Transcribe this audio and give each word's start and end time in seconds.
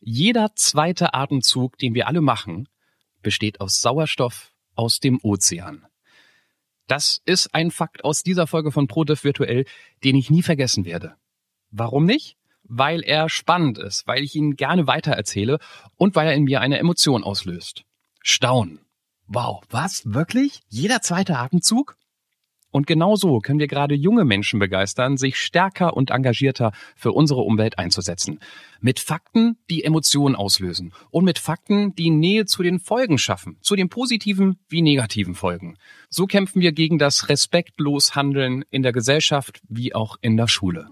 Jeder 0.00 0.54
zweite 0.54 1.14
Atemzug, 1.14 1.78
den 1.78 1.94
wir 1.94 2.06
alle 2.06 2.20
machen, 2.20 2.68
besteht 3.22 3.60
aus 3.60 3.80
Sauerstoff 3.80 4.52
aus 4.74 5.00
dem 5.00 5.18
Ozean. 5.22 5.86
Das 6.86 7.20
ist 7.26 7.54
ein 7.54 7.70
Fakt 7.70 8.04
aus 8.04 8.22
dieser 8.22 8.46
Folge 8.46 8.72
von 8.72 8.86
ProDev 8.86 9.22
Virtuell, 9.22 9.66
den 10.04 10.16
ich 10.16 10.30
nie 10.30 10.42
vergessen 10.42 10.84
werde. 10.84 11.16
Warum 11.70 12.06
nicht? 12.06 12.36
Weil 12.62 13.02
er 13.02 13.28
spannend 13.28 13.78
ist, 13.78 14.06
weil 14.06 14.22
ich 14.22 14.34
ihn 14.34 14.56
gerne 14.56 14.86
weitererzähle 14.86 15.58
und 15.96 16.14
weil 16.14 16.28
er 16.28 16.34
in 16.34 16.44
mir 16.44 16.60
eine 16.60 16.78
Emotion 16.78 17.24
auslöst. 17.24 17.84
Staunen. 18.22 18.80
Wow, 19.26 19.62
was? 19.68 20.02
Wirklich? 20.06 20.60
Jeder 20.68 21.02
zweite 21.02 21.36
Atemzug? 21.38 21.96
Und 22.70 22.86
genauso 22.86 23.38
können 23.38 23.58
wir 23.58 23.66
gerade 23.66 23.94
junge 23.94 24.24
Menschen 24.24 24.58
begeistern, 24.58 25.16
sich 25.16 25.36
stärker 25.36 25.96
und 25.96 26.10
engagierter 26.10 26.72
für 26.96 27.12
unsere 27.12 27.40
Umwelt 27.40 27.78
einzusetzen. 27.78 28.40
Mit 28.80 29.00
Fakten, 29.00 29.56
die 29.70 29.84
Emotionen 29.84 30.36
auslösen. 30.36 30.92
Und 31.10 31.24
mit 31.24 31.38
Fakten, 31.38 31.94
die 31.94 32.10
Nähe 32.10 32.44
zu 32.44 32.62
den 32.62 32.78
Folgen 32.78 33.16
schaffen. 33.16 33.58
Zu 33.62 33.74
den 33.74 33.88
positiven 33.88 34.58
wie 34.68 34.82
negativen 34.82 35.34
Folgen. 35.34 35.76
So 36.10 36.26
kämpfen 36.26 36.60
wir 36.60 36.72
gegen 36.72 36.98
das 36.98 37.28
respektlos 37.28 38.14
Handeln 38.14 38.64
in 38.70 38.82
der 38.82 38.92
Gesellschaft 38.92 39.60
wie 39.68 39.94
auch 39.94 40.16
in 40.20 40.36
der 40.36 40.48
Schule. 40.48 40.88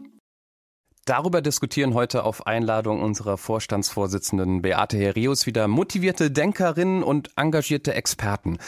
Darüber 1.06 1.40
diskutieren 1.40 1.94
heute 1.94 2.24
auf 2.24 2.48
Einladung 2.48 3.00
unserer 3.00 3.36
Vorstandsvorsitzenden 3.36 4.62
Beate 4.62 4.96
Herius 4.96 5.46
wieder 5.46 5.68
motivierte 5.68 6.32
Denkerinnen 6.32 7.04
und 7.04 7.30
engagierte 7.36 7.94
Experten. 7.94 8.58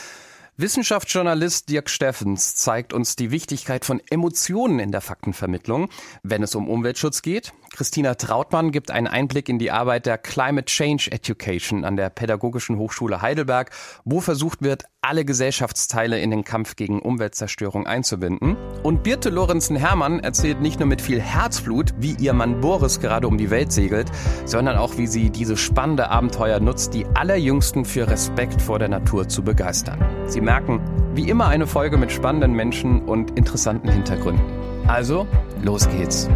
Wissenschaftsjournalist 0.60 1.68
Dirk 1.68 1.88
Steffens 1.88 2.56
zeigt 2.56 2.92
uns 2.92 3.14
die 3.14 3.30
Wichtigkeit 3.30 3.84
von 3.84 4.02
Emotionen 4.10 4.80
in 4.80 4.90
der 4.90 5.00
Faktenvermittlung, 5.00 5.88
wenn 6.24 6.42
es 6.42 6.56
um 6.56 6.68
Umweltschutz 6.68 7.22
geht. 7.22 7.52
Christina 7.70 8.14
Trautmann 8.14 8.72
gibt 8.72 8.90
einen 8.90 9.06
Einblick 9.06 9.48
in 9.48 9.58
die 9.58 9.70
Arbeit 9.70 10.06
der 10.06 10.18
Climate 10.18 10.66
Change 10.66 11.10
Education 11.12 11.84
an 11.84 11.96
der 11.96 12.10
Pädagogischen 12.10 12.78
Hochschule 12.78 13.22
Heidelberg, 13.22 13.70
wo 14.04 14.20
versucht 14.20 14.62
wird, 14.62 14.84
alle 15.00 15.24
Gesellschaftsteile 15.24 16.18
in 16.20 16.30
den 16.30 16.44
Kampf 16.44 16.76
gegen 16.76 17.00
Umweltzerstörung 17.00 17.86
einzubinden. 17.86 18.56
Und 18.82 19.02
Birte 19.02 19.30
Lorenzen-Hermann 19.30 20.20
erzählt 20.20 20.60
nicht 20.60 20.80
nur 20.80 20.88
mit 20.88 21.00
viel 21.00 21.20
Herzblut, 21.20 21.94
wie 21.98 22.16
ihr 22.18 22.32
Mann 22.32 22.60
Boris 22.60 23.00
gerade 23.00 23.28
um 23.28 23.38
die 23.38 23.50
Welt 23.50 23.72
segelt, 23.72 24.10
sondern 24.44 24.76
auch, 24.76 24.96
wie 24.98 25.06
sie 25.06 25.30
diese 25.30 25.56
spannende 25.56 26.08
Abenteuer 26.08 26.60
nutzt, 26.60 26.94
die 26.94 27.06
Allerjüngsten 27.14 27.84
für 27.84 28.08
Respekt 28.08 28.60
vor 28.60 28.78
der 28.78 28.88
Natur 28.88 29.28
zu 29.28 29.42
begeistern. 29.42 30.04
Sie 30.26 30.40
merken, 30.40 30.80
wie 31.14 31.28
immer 31.28 31.48
eine 31.48 31.66
Folge 31.66 31.96
mit 31.96 32.12
spannenden 32.12 32.52
Menschen 32.52 33.02
und 33.02 33.36
interessanten 33.38 33.88
Hintergründen. 33.88 34.44
Also, 34.86 35.26
los 35.62 35.88
geht's. 35.88 36.28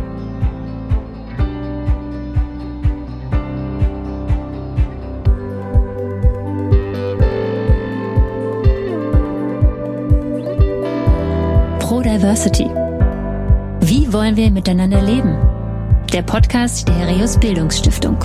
Diversity. 12.13 12.67
Wie 13.81 14.13
wollen 14.13 14.37
wir 14.37 14.51
miteinander 14.51 15.01
leben? 15.01 15.35
Der 16.13 16.21
Podcast 16.21 16.87
der 16.87 16.95
Herius 16.95 17.41
Bildungsstiftung. 17.41 18.19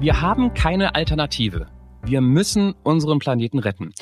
Wir 0.00 0.22
haben 0.22 0.54
keine 0.54 0.94
Alternative. 0.94 1.66
Wir 2.02 2.22
müssen 2.22 2.74
unseren 2.82 3.18
Planeten 3.18 3.58
retten. 3.58 3.92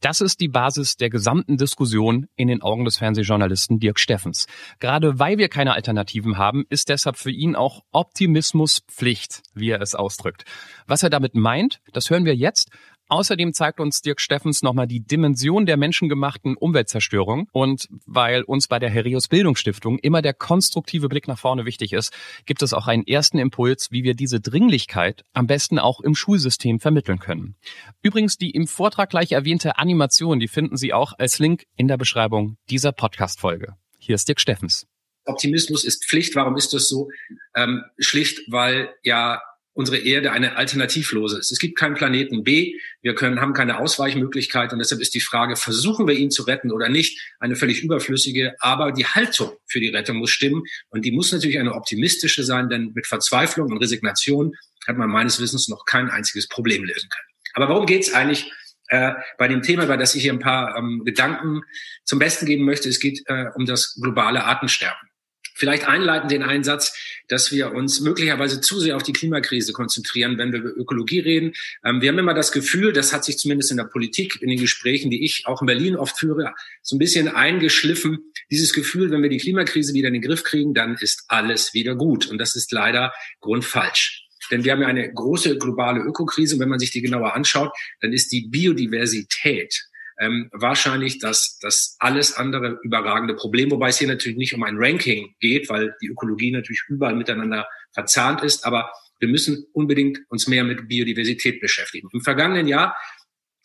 Das 0.00 0.20
ist 0.20 0.40
die 0.40 0.48
Basis 0.48 0.98
der 0.98 1.08
gesamten 1.08 1.56
Diskussion 1.56 2.26
in 2.36 2.48
den 2.48 2.60
Augen 2.60 2.84
des 2.84 2.98
Fernsehjournalisten 2.98 3.80
Dirk 3.80 3.98
Steffens. 3.98 4.46
Gerade 4.78 5.18
weil 5.18 5.38
wir 5.38 5.48
keine 5.48 5.72
Alternativen 5.72 6.36
haben, 6.36 6.66
ist 6.68 6.90
deshalb 6.90 7.16
für 7.16 7.30
ihn 7.30 7.56
auch 7.56 7.82
Optimismus 7.92 8.82
Pflicht, 8.88 9.42
wie 9.54 9.70
er 9.70 9.80
es 9.80 9.94
ausdrückt. 9.94 10.44
Was 10.86 11.02
er 11.02 11.08
damit 11.08 11.34
meint, 11.34 11.80
das 11.94 12.10
hören 12.10 12.26
wir 12.26 12.36
jetzt. 12.36 12.68
Außerdem 13.08 13.52
zeigt 13.52 13.78
uns 13.78 14.02
Dirk 14.02 14.20
Steffens 14.20 14.62
nochmal 14.62 14.88
die 14.88 15.00
Dimension 15.00 15.64
der 15.64 15.76
menschengemachten 15.76 16.56
Umweltzerstörung. 16.56 17.48
Und 17.52 17.88
weil 18.04 18.42
uns 18.42 18.66
bei 18.66 18.80
der 18.80 18.90
Herios 18.90 19.28
Bildungsstiftung 19.28 19.98
immer 20.00 20.22
der 20.22 20.34
konstruktive 20.34 21.08
Blick 21.08 21.28
nach 21.28 21.38
vorne 21.38 21.64
wichtig 21.64 21.92
ist, 21.92 22.12
gibt 22.46 22.62
es 22.62 22.72
auch 22.72 22.88
einen 22.88 23.06
ersten 23.06 23.38
Impuls, 23.38 23.92
wie 23.92 24.02
wir 24.02 24.14
diese 24.14 24.40
Dringlichkeit 24.40 25.22
am 25.32 25.46
besten 25.46 25.78
auch 25.78 26.00
im 26.00 26.16
Schulsystem 26.16 26.80
vermitteln 26.80 27.20
können. 27.20 27.54
Übrigens, 28.02 28.38
die 28.38 28.50
im 28.50 28.66
Vortrag 28.66 29.10
gleich 29.10 29.32
erwähnte 29.32 29.78
Animation, 29.78 30.40
die 30.40 30.48
finden 30.48 30.76
Sie 30.76 30.92
auch 30.92 31.12
als 31.16 31.38
Link 31.38 31.66
in 31.76 31.86
der 31.86 31.98
Beschreibung 31.98 32.56
dieser 32.70 32.90
Podcast-Folge. 32.90 33.74
Hier 33.98 34.16
ist 34.16 34.26
Dirk 34.26 34.40
Steffens. 34.40 34.86
Optimismus 35.26 35.84
ist 35.84 36.04
Pflicht. 36.04 36.34
Warum 36.34 36.56
ist 36.56 36.72
das 36.72 36.88
so? 36.88 37.08
Ähm, 37.54 37.84
schlicht, 37.98 38.40
weil 38.50 38.94
ja 39.02 39.40
unsere 39.76 39.98
Erde 39.98 40.32
eine 40.32 40.56
alternativlose 40.56 41.38
ist. 41.38 41.52
Es 41.52 41.58
gibt 41.58 41.78
keinen 41.78 41.94
Planeten 41.94 42.42
B, 42.42 42.76
wir 43.02 43.14
können, 43.14 43.42
haben 43.42 43.52
keine 43.52 43.78
Ausweichmöglichkeit 43.78 44.72
und 44.72 44.78
deshalb 44.78 45.02
ist 45.02 45.14
die 45.14 45.20
Frage, 45.20 45.54
versuchen 45.54 46.08
wir 46.08 46.14
ihn 46.14 46.30
zu 46.30 46.44
retten 46.44 46.72
oder 46.72 46.88
nicht, 46.88 47.20
eine 47.40 47.56
völlig 47.56 47.82
überflüssige, 47.82 48.54
aber 48.58 48.90
die 48.92 49.04
Haltung 49.04 49.52
für 49.66 49.78
die 49.78 49.88
Rettung 49.88 50.16
muss 50.16 50.30
stimmen 50.30 50.62
und 50.88 51.04
die 51.04 51.12
muss 51.12 51.30
natürlich 51.30 51.58
eine 51.58 51.74
optimistische 51.74 52.42
sein, 52.42 52.70
denn 52.70 52.92
mit 52.94 53.06
Verzweiflung 53.06 53.70
und 53.70 53.76
Resignation 53.76 54.54
hat 54.86 54.96
man 54.96 55.10
meines 55.10 55.40
Wissens 55.40 55.68
noch 55.68 55.84
kein 55.84 56.08
einziges 56.08 56.48
Problem 56.48 56.82
lösen 56.82 57.10
können. 57.10 57.28
Aber 57.52 57.68
worum 57.68 57.84
geht 57.84 58.02
es 58.02 58.14
eigentlich 58.14 58.50
äh, 58.88 59.12
bei 59.36 59.46
dem 59.46 59.60
Thema, 59.60 59.84
bei 59.84 59.98
das 59.98 60.14
ich 60.14 60.22
hier 60.22 60.32
ein 60.32 60.38
paar 60.38 60.74
ähm, 60.78 61.02
Gedanken 61.04 61.60
zum 62.04 62.18
Besten 62.18 62.46
geben 62.46 62.64
möchte? 62.64 62.88
Es 62.88 62.98
geht 62.98 63.22
äh, 63.26 63.46
um 63.54 63.66
das 63.66 63.98
globale 64.00 64.44
Artensterben. 64.44 65.10
Vielleicht 65.58 65.88
einleiten 65.88 66.28
den 66.28 66.42
Einsatz, 66.42 66.94
dass 67.28 67.50
wir 67.50 67.72
uns 67.72 68.00
möglicherweise 68.00 68.60
zu 68.60 68.78
sehr 68.78 68.94
auf 68.94 69.02
die 69.02 69.14
Klimakrise 69.14 69.72
konzentrieren, 69.72 70.36
wenn 70.36 70.52
wir 70.52 70.58
über 70.58 70.76
Ökologie 70.76 71.20
reden. 71.20 71.54
Ähm, 71.82 72.02
wir 72.02 72.10
haben 72.10 72.18
immer 72.18 72.34
das 72.34 72.52
Gefühl, 72.52 72.92
das 72.92 73.14
hat 73.14 73.24
sich 73.24 73.38
zumindest 73.38 73.70
in 73.70 73.78
der 73.78 73.84
Politik, 73.84 74.42
in 74.42 74.50
den 74.50 74.60
Gesprächen, 74.60 75.10
die 75.10 75.24
ich 75.24 75.46
auch 75.46 75.62
in 75.62 75.66
Berlin 75.66 75.96
oft 75.96 76.18
führe, 76.18 76.52
so 76.82 76.96
ein 76.96 76.98
bisschen 76.98 77.28
eingeschliffen. 77.28 78.18
Dieses 78.50 78.74
Gefühl, 78.74 79.10
wenn 79.10 79.22
wir 79.22 79.30
die 79.30 79.38
Klimakrise 79.38 79.94
wieder 79.94 80.08
in 80.08 80.14
den 80.14 80.22
Griff 80.22 80.44
kriegen, 80.44 80.74
dann 80.74 80.96
ist 81.00 81.24
alles 81.28 81.72
wieder 81.72 81.94
gut. 81.94 82.26
Und 82.26 82.36
das 82.36 82.54
ist 82.54 82.70
leider 82.70 83.14
grundfalsch. 83.40 84.26
Denn 84.50 84.62
wir 84.62 84.72
haben 84.72 84.82
ja 84.82 84.88
eine 84.88 85.10
große 85.10 85.56
globale 85.56 86.00
Ökokrise. 86.00 86.58
Wenn 86.58 86.68
man 86.68 86.78
sich 86.78 86.90
die 86.90 87.00
genauer 87.00 87.34
anschaut, 87.34 87.72
dann 88.02 88.12
ist 88.12 88.30
die 88.30 88.46
Biodiversität 88.46 89.88
ähm, 90.18 90.48
wahrscheinlich 90.52 91.18
das, 91.18 91.58
das 91.60 91.96
alles 91.98 92.34
andere 92.34 92.78
überragende 92.82 93.34
Problem, 93.34 93.70
wobei 93.70 93.88
es 93.88 93.98
hier 93.98 94.08
natürlich 94.08 94.38
nicht 94.38 94.54
um 94.54 94.62
ein 94.62 94.76
Ranking 94.78 95.34
geht, 95.40 95.68
weil 95.68 95.94
die 96.00 96.08
Ökologie 96.08 96.50
natürlich 96.50 96.82
überall 96.88 97.14
miteinander 97.14 97.66
verzahnt 97.92 98.42
ist, 98.42 98.64
aber 98.64 98.90
wir 99.18 99.28
müssen 99.28 99.66
unbedingt 99.72 100.20
uns 100.28 100.46
mehr 100.46 100.64
mit 100.64 100.88
Biodiversität 100.88 101.60
beschäftigen. 101.60 102.08
Im 102.12 102.20
vergangenen 102.20 102.68
Jahr 102.68 102.96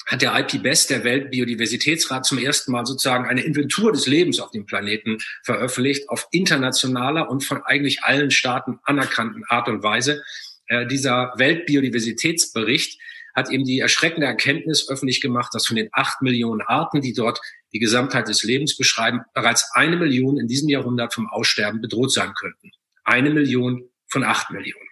hat 0.07 0.21
der 0.21 0.37
IPBES, 0.37 0.87
der 0.87 1.03
Weltbiodiversitätsrat, 1.03 2.25
zum 2.25 2.37
ersten 2.37 2.71
Mal 2.71 2.85
sozusagen 2.85 3.25
eine 3.25 3.41
Inventur 3.41 3.91
des 3.91 4.07
Lebens 4.07 4.39
auf 4.39 4.51
dem 4.51 4.65
Planeten 4.65 5.19
veröffentlicht, 5.43 6.09
auf 6.09 6.27
internationaler 6.31 7.29
und 7.29 7.43
von 7.43 7.61
eigentlich 7.63 8.03
allen 8.03 8.31
Staaten 8.31 8.79
anerkannten 8.83 9.43
Art 9.47 9.69
und 9.69 9.83
Weise. 9.83 10.23
Äh, 10.67 10.87
dieser 10.87 11.33
Weltbiodiversitätsbericht 11.37 12.99
hat 13.35 13.49
eben 13.49 13.63
die 13.63 13.79
erschreckende 13.79 14.27
Erkenntnis 14.27 14.89
öffentlich 14.89 15.21
gemacht, 15.21 15.53
dass 15.53 15.67
von 15.67 15.75
den 15.75 15.89
acht 15.91 16.21
Millionen 16.21 16.61
Arten, 16.61 17.01
die 17.01 17.13
dort 17.13 17.39
die 17.73 17.79
Gesamtheit 17.79 18.27
des 18.27 18.43
Lebens 18.43 18.77
beschreiben, 18.77 19.21
bereits 19.33 19.69
eine 19.73 19.97
Million 19.97 20.37
in 20.37 20.47
diesem 20.47 20.69
Jahrhundert 20.69 21.13
vom 21.13 21.27
Aussterben 21.27 21.81
bedroht 21.81 22.11
sein 22.11 22.33
könnten. 22.33 22.71
Eine 23.03 23.29
Million 23.29 23.89
von 24.07 24.23
acht 24.23 24.51
Millionen. 24.51 24.87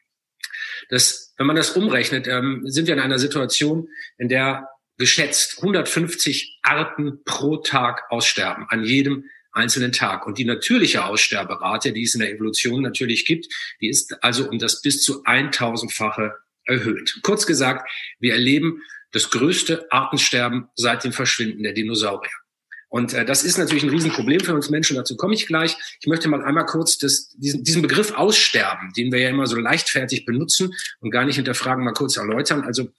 Das, 0.89 1.33
wenn 1.37 1.47
man 1.47 1.55
das 1.55 1.71
umrechnet, 1.71 2.27
ähm, 2.27 2.63
sind 2.65 2.87
wir 2.87 2.93
in 2.93 2.99
einer 2.99 3.19
Situation, 3.19 3.89
in 4.17 4.29
der 4.29 4.67
geschätzt 4.97 5.57
150 5.57 6.59
Arten 6.61 7.23
pro 7.23 7.57
Tag 7.57 8.03
aussterben, 8.09 8.65
an 8.69 8.83
jedem 8.83 9.25
einzelnen 9.51 9.91
Tag. 9.91 10.27
Und 10.27 10.37
die 10.37 10.45
natürliche 10.45 11.05
Aussterberate, 11.05 11.93
die 11.93 12.03
es 12.03 12.13
in 12.13 12.19
der 12.19 12.31
Evolution 12.31 12.81
natürlich 12.81 13.25
gibt, 13.25 13.47
die 13.81 13.89
ist 13.89 14.21
also 14.23 14.47
um 14.49 14.59
das 14.59 14.81
bis 14.81 15.01
zu 15.01 15.23
1000-fache 15.23 16.33
erhöht. 16.69 17.19
Kurz 17.23 17.45
gesagt, 17.45 17.89
wir 18.19 18.33
erleben 18.33 18.81
das 19.11 19.29
größte 19.29 19.91
Artensterben 19.91 20.67
seit 20.75 21.03
dem 21.03 21.11
Verschwinden 21.11 21.63
der 21.63 21.73
Dinosaurier. 21.73 22.31
Und 22.89 23.13
äh, 23.13 23.23
das 23.23 23.43
ist 23.43 23.57
natürlich 23.57 23.83
ein 23.83 23.89
Riesenproblem 23.89 24.39
für 24.39 24.55
uns 24.55 24.69
Menschen, 24.69 24.95
dazu 24.95 25.15
komme 25.15 25.35
ich 25.35 25.45
gleich. 25.45 25.77
Ich 25.99 26.07
möchte 26.07 26.27
mal 26.27 26.43
einmal 26.43 26.65
kurz 26.65 26.97
das, 26.97 27.29
diesen, 27.37 27.63
diesen 27.63 27.81
Begriff 27.83 28.11
Aussterben, 28.13 28.91
den 28.97 29.11
wir 29.11 29.19
ja 29.19 29.29
immer 29.29 29.45
so 29.45 29.57
leichtfertig 29.57 30.25
benutzen 30.25 30.73
und 30.99 31.11
gar 31.11 31.25
nicht 31.25 31.35
hinterfragen, 31.35 31.83
mal 31.83 31.93
kurz 31.93 32.17
erläutern. 32.17 32.63
Also 32.63 32.89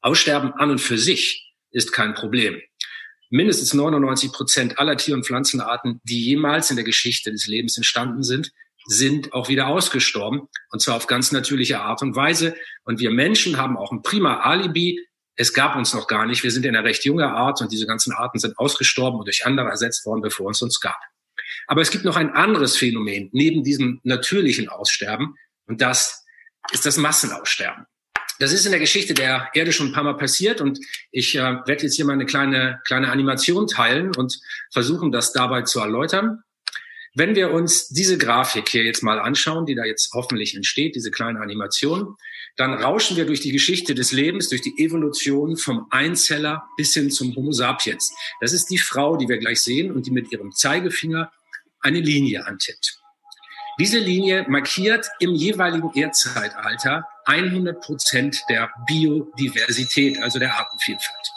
Aussterben 0.00 0.52
an 0.54 0.70
und 0.70 0.80
für 0.80 0.98
sich 0.98 1.54
ist 1.70 1.92
kein 1.92 2.14
Problem. 2.14 2.60
Mindestens 3.30 3.74
99 3.74 4.32
Prozent 4.32 4.78
aller 4.78 4.96
Tier- 4.96 5.14
und 5.14 5.26
Pflanzenarten, 5.26 6.00
die 6.04 6.24
jemals 6.24 6.70
in 6.70 6.76
der 6.76 6.84
Geschichte 6.84 7.30
des 7.30 7.46
Lebens 7.46 7.76
entstanden 7.76 8.22
sind, 8.22 8.52
sind 8.86 9.32
auch 9.32 9.48
wieder 9.48 9.66
ausgestorben 9.68 10.48
und 10.70 10.80
zwar 10.80 10.96
auf 10.96 11.06
ganz 11.06 11.32
natürliche 11.32 11.80
Art 11.80 12.02
und 12.02 12.16
Weise. 12.16 12.54
Und 12.84 13.00
wir 13.00 13.10
Menschen 13.10 13.56
haben 13.56 13.76
auch 13.76 13.92
ein 13.92 14.02
prima 14.02 14.40
Alibi. 14.40 15.00
Es 15.36 15.52
gab 15.52 15.76
uns 15.76 15.94
noch 15.94 16.06
gar 16.06 16.26
nicht. 16.26 16.42
Wir 16.42 16.50
sind 16.50 16.64
in 16.66 16.76
einer 16.76 16.84
recht 16.84 17.04
junger 17.04 17.34
Art 17.34 17.60
und 17.60 17.72
diese 17.72 17.86
ganzen 17.86 18.12
Arten 18.12 18.38
sind 18.38 18.58
ausgestorben 18.58 19.18
und 19.18 19.26
durch 19.26 19.46
andere 19.46 19.68
ersetzt 19.68 20.04
worden, 20.06 20.20
bevor 20.20 20.50
es 20.50 20.62
uns 20.62 20.80
gab. 20.80 20.98
Aber 21.66 21.80
es 21.80 21.90
gibt 21.90 22.04
noch 22.04 22.16
ein 22.16 22.30
anderes 22.30 22.76
Phänomen 22.76 23.30
neben 23.32 23.62
diesem 23.64 24.00
natürlichen 24.04 24.68
Aussterben 24.68 25.36
und 25.66 25.80
das 25.80 26.24
ist 26.72 26.86
das 26.86 26.96
Massenaussterben. 26.96 27.86
Das 28.38 28.52
ist 28.52 28.66
in 28.66 28.72
der 28.72 28.80
Geschichte 28.80 29.14
der 29.14 29.48
Erde 29.54 29.72
schon 29.72 29.88
ein 29.88 29.92
paar 29.92 30.02
Mal 30.02 30.16
passiert 30.16 30.60
und 30.60 30.78
ich 31.12 31.36
äh, 31.36 31.40
werde 31.40 31.82
jetzt 31.84 31.94
hier 31.94 32.04
mal 32.04 32.14
eine 32.14 32.26
kleine, 32.26 32.80
kleine 32.84 33.10
Animation 33.10 33.66
teilen 33.66 34.14
und 34.16 34.40
versuchen, 34.72 35.12
das 35.12 35.32
dabei 35.32 35.62
zu 35.62 35.80
erläutern. 35.80 36.42
Wenn 37.16 37.36
wir 37.36 37.52
uns 37.52 37.88
diese 37.88 38.18
Grafik 38.18 38.68
hier 38.68 38.82
jetzt 38.82 39.04
mal 39.04 39.20
anschauen, 39.20 39.66
die 39.66 39.76
da 39.76 39.84
jetzt 39.84 40.12
hoffentlich 40.14 40.56
entsteht, 40.56 40.96
diese 40.96 41.12
kleine 41.12 41.40
Animation, 41.40 42.16
dann 42.56 42.74
rauschen 42.74 43.16
wir 43.16 43.24
durch 43.24 43.40
die 43.40 43.52
Geschichte 43.52 43.94
des 43.94 44.10
Lebens, 44.10 44.48
durch 44.48 44.62
die 44.62 44.74
Evolution 44.78 45.56
vom 45.56 45.86
Einzeller 45.90 46.64
bis 46.76 46.92
hin 46.92 47.12
zum 47.12 47.36
Homo 47.36 47.52
sapiens. 47.52 48.12
Das 48.40 48.52
ist 48.52 48.66
die 48.66 48.78
Frau, 48.78 49.16
die 49.16 49.28
wir 49.28 49.38
gleich 49.38 49.62
sehen 49.62 49.92
und 49.92 50.06
die 50.06 50.10
mit 50.10 50.32
ihrem 50.32 50.50
Zeigefinger 50.50 51.32
eine 51.80 52.00
Linie 52.00 52.46
antippt. 52.46 52.98
Diese 53.78 53.98
Linie 53.98 54.46
markiert 54.48 55.06
im 55.20 55.34
jeweiligen 55.34 55.92
Erdzeitalter 55.94 57.06
100 57.26 57.80
Prozent 57.80 58.42
der 58.48 58.70
Biodiversität, 58.88 60.18
also 60.20 60.40
der 60.40 60.54
Artenvielfalt. 60.58 61.33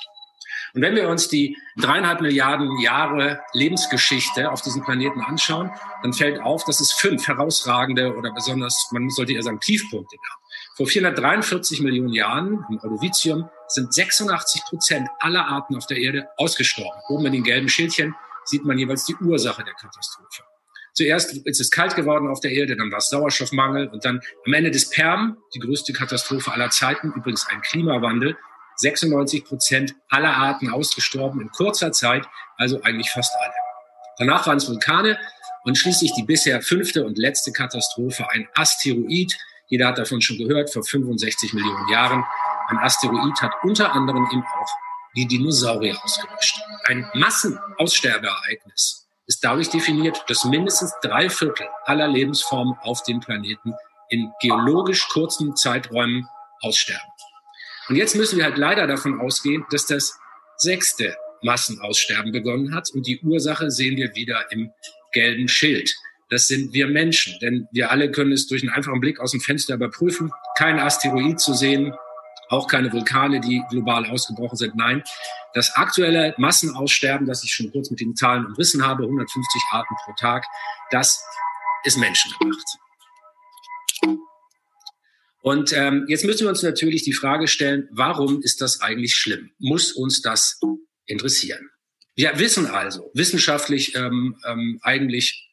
Und 0.77 0.83
wenn 0.83 0.95
wir 0.95 1.09
uns 1.09 1.27
die 1.27 1.57
dreieinhalb 1.77 2.21
Milliarden 2.21 2.79
Jahre 2.81 3.41
Lebensgeschichte 3.53 4.51
auf 4.51 4.61
diesem 4.61 4.83
Planeten 4.83 5.21
anschauen, 5.21 5.71
dann 6.03 6.13
fällt 6.13 6.39
auf, 6.39 6.65
dass 6.65 6.79
es 6.79 6.91
fünf 6.91 7.27
herausragende 7.27 8.15
oder 8.15 8.31
besonders, 8.31 8.87
man 8.91 9.09
sollte 9.09 9.33
eher 9.33 9.41
sagen, 9.41 9.59
Tiefpunkte 9.59 10.17
gab. 10.17 10.37
Vor 10.75 10.85
443 10.85 11.81
Millionen 11.81 12.13
Jahren 12.13 12.63
im 12.69 12.77
Ordovicium 12.77 13.49
sind 13.67 13.91
86 13.91 14.65
Prozent 14.65 15.09
aller 15.19 15.47
Arten 15.47 15.75
auf 15.75 15.87
der 15.87 15.97
Erde 15.97 16.27
ausgestorben. 16.37 17.01
Oben 17.09 17.25
in 17.25 17.33
den 17.33 17.43
gelben 17.43 17.69
Schildchen 17.69 18.13
sieht 18.45 18.63
man 18.63 18.77
jeweils 18.77 19.03
die 19.05 19.15
Ursache 19.15 19.63
der 19.63 19.73
Katastrophe. 19.73 20.43
Zuerst 20.93 21.37
ist 21.47 21.59
es 21.59 21.71
kalt 21.71 21.95
geworden 21.95 22.27
auf 22.27 22.39
der 22.39 22.51
Erde, 22.51 22.75
dann 22.75 22.91
war 22.91 22.99
es 22.99 23.09
Sauerstoffmangel 23.09 23.87
und 23.87 24.05
dann 24.05 24.19
am 24.45 24.53
Ende 24.53 24.69
des 24.69 24.91
Perm, 24.91 25.37
die 25.55 25.59
größte 25.59 25.93
Katastrophe 25.93 26.51
aller 26.51 26.69
Zeiten, 26.69 27.13
übrigens 27.15 27.47
ein 27.49 27.61
Klimawandel, 27.61 28.37
96 28.77 29.45
Prozent 29.45 29.95
aller 30.09 30.35
Arten 30.35 30.69
ausgestorben 30.69 31.41
in 31.41 31.49
kurzer 31.49 31.91
Zeit, 31.91 32.25
also 32.57 32.81
eigentlich 32.83 33.09
fast 33.09 33.33
alle. 33.41 33.53
Danach 34.17 34.47
waren 34.47 34.57
es 34.57 34.67
Vulkane 34.67 35.17
und 35.63 35.77
schließlich 35.77 36.13
die 36.13 36.23
bisher 36.23 36.61
fünfte 36.61 37.05
und 37.05 37.17
letzte 37.17 37.51
Katastrophe, 37.51 38.29
ein 38.31 38.47
Asteroid. 38.55 39.37
Jeder 39.67 39.87
hat 39.87 39.97
davon 39.97 40.21
schon 40.21 40.37
gehört, 40.37 40.71
vor 40.71 40.83
65 40.83 41.53
Millionen 41.53 41.89
Jahren. 41.89 42.23
Ein 42.69 42.77
Asteroid 42.77 43.41
hat 43.41 43.51
unter 43.63 43.93
anderem 43.93 44.27
eben 44.31 44.43
auch 44.43 44.69
die 45.15 45.27
Dinosaurier 45.27 45.97
ausgelöscht. 46.03 46.61
Ein 46.85 47.09
Massenaussterbeereignis 47.13 49.07
ist 49.25 49.43
dadurch 49.43 49.69
definiert, 49.69 50.23
dass 50.27 50.45
mindestens 50.45 50.93
drei 51.01 51.29
Viertel 51.29 51.67
aller 51.85 52.07
Lebensformen 52.07 52.75
auf 52.81 53.03
dem 53.03 53.19
Planeten 53.19 53.73
in 54.09 54.31
geologisch 54.41 55.07
kurzen 55.09 55.55
Zeiträumen 55.55 56.27
aussterben. 56.61 57.11
Und 57.89 57.95
jetzt 57.95 58.15
müssen 58.15 58.37
wir 58.37 58.45
halt 58.45 58.57
leider 58.57 58.87
davon 58.87 59.19
ausgehen, 59.19 59.65
dass 59.71 59.85
das 59.85 60.17
sechste 60.57 61.15
Massenaussterben 61.41 62.31
begonnen 62.31 62.73
hat. 62.73 62.89
Und 62.93 63.07
die 63.07 63.19
Ursache 63.21 63.71
sehen 63.71 63.97
wir 63.97 64.15
wieder 64.15 64.51
im 64.51 64.71
gelben 65.13 65.47
Schild. 65.47 65.93
Das 66.29 66.47
sind 66.47 66.73
wir 66.73 66.87
Menschen, 66.87 67.39
denn 67.41 67.67
wir 67.71 67.89
alle 67.89 68.11
können 68.11 68.33
es 68.33 68.47
durch 68.47 68.61
einen 68.61 68.73
einfachen 68.73 68.99
Blick 68.99 69.19
aus 69.19 69.31
dem 69.31 69.39
Fenster 69.39 69.75
überprüfen. 69.75 70.31
Kein 70.57 70.77
Asteroid 70.79 71.39
zu 71.39 71.53
sehen, 71.53 71.93
auch 72.49 72.67
keine 72.67 72.91
Vulkane, 72.91 73.39
die 73.39 73.63
global 73.69 74.05
ausgebrochen 74.05 74.57
sind. 74.57 74.75
Nein, 74.75 75.03
das 75.53 75.75
aktuelle 75.75 76.35
Massenaussterben, 76.37 77.25
das 77.25 77.43
ich 77.43 77.53
schon 77.53 77.71
kurz 77.71 77.89
mit 77.89 78.01
den 78.01 78.15
Zahlen 78.15 78.45
umrissen 78.45 78.85
habe, 78.85 79.03
150 79.03 79.61
Arten 79.71 79.95
pro 80.03 80.13
Tag, 80.19 80.45
das 80.91 81.23
ist 81.85 81.97
menschengemacht. 81.97 82.77
Und 85.47 85.71
ähm, 85.71 86.03
jetzt 86.09 86.25
müssen 86.25 86.41
wir 86.41 86.49
uns 86.49 86.61
natürlich 86.61 87.03
die 87.03 87.13
Frage 87.13 87.47
stellen, 87.47 87.87
warum 87.93 88.41
ist 88.41 88.59
das 88.59 88.81
eigentlich 88.81 89.15
schlimm? 89.15 89.51
Muss 89.59 89.93
uns 89.93 90.21
das 90.21 90.59
interessieren? 91.05 91.69
Wir 92.15 92.37
wissen 92.37 92.65
also, 92.65 93.11
wissenschaftlich 93.13 93.95
ähm, 93.95 94.35
ähm, 94.45 94.77
eigentlich 94.81 95.49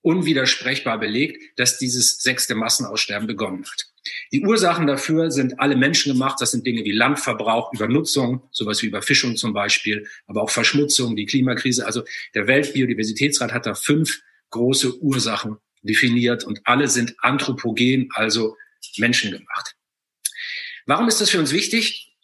unwidersprechbar 0.00 0.98
belegt, 0.98 1.36
dass 1.58 1.76
dieses 1.76 2.22
sechste 2.22 2.54
Massenaussterben 2.54 3.26
begonnen 3.26 3.62
hat. 3.66 3.84
Die 4.32 4.40
Ursachen 4.40 4.86
dafür 4.86 5.30
sind 5.30 5.60
alle 5.60 5.76
Menschen 5.76 6.14
gemacht. 6.14 6.40
Das 6.40 6.52
sind 6.52 6.66
Dinge 6.66 6.82
wie 6.86 6.92
Landverbrauch, 6.92 7.74
Übernutzung, 7.74 8.48
sowas 8.52 8.80
wie 8.80 8.86
Überfischung 8.86 9.36
zum 9.36 9.52
Beispiel, 9.52 10.08
aber 10.28 10.42
auch 10.42 10.50
Verschmutzung, 10.50 11.14
die 11.14 11.26
Klimakrise. 11.26 11.84
Also 11.84 12.04
der 12.34 12.46
Weltbiodiversitätsrat 12.46 13.52
hat 13.52 13.66
da 13.66 13.74
fünf 13.74 14.22
große 14.48 14.98
Ursachen 15.02 15.58
definiert 15.82 16.42
und 16.44 16.62
alle 16.64 16.88
sind 16.88 17.16
anthropogen, 17.18 18.08
also 18.14 18.56
menschengemacht. 18.98 19.76
Warum 20.86 21.08
ist 21.08 21.20
das 21.20 21.30
für 21.30 21.38
uns 21.38 21.52
wichtig? 21.52 22.16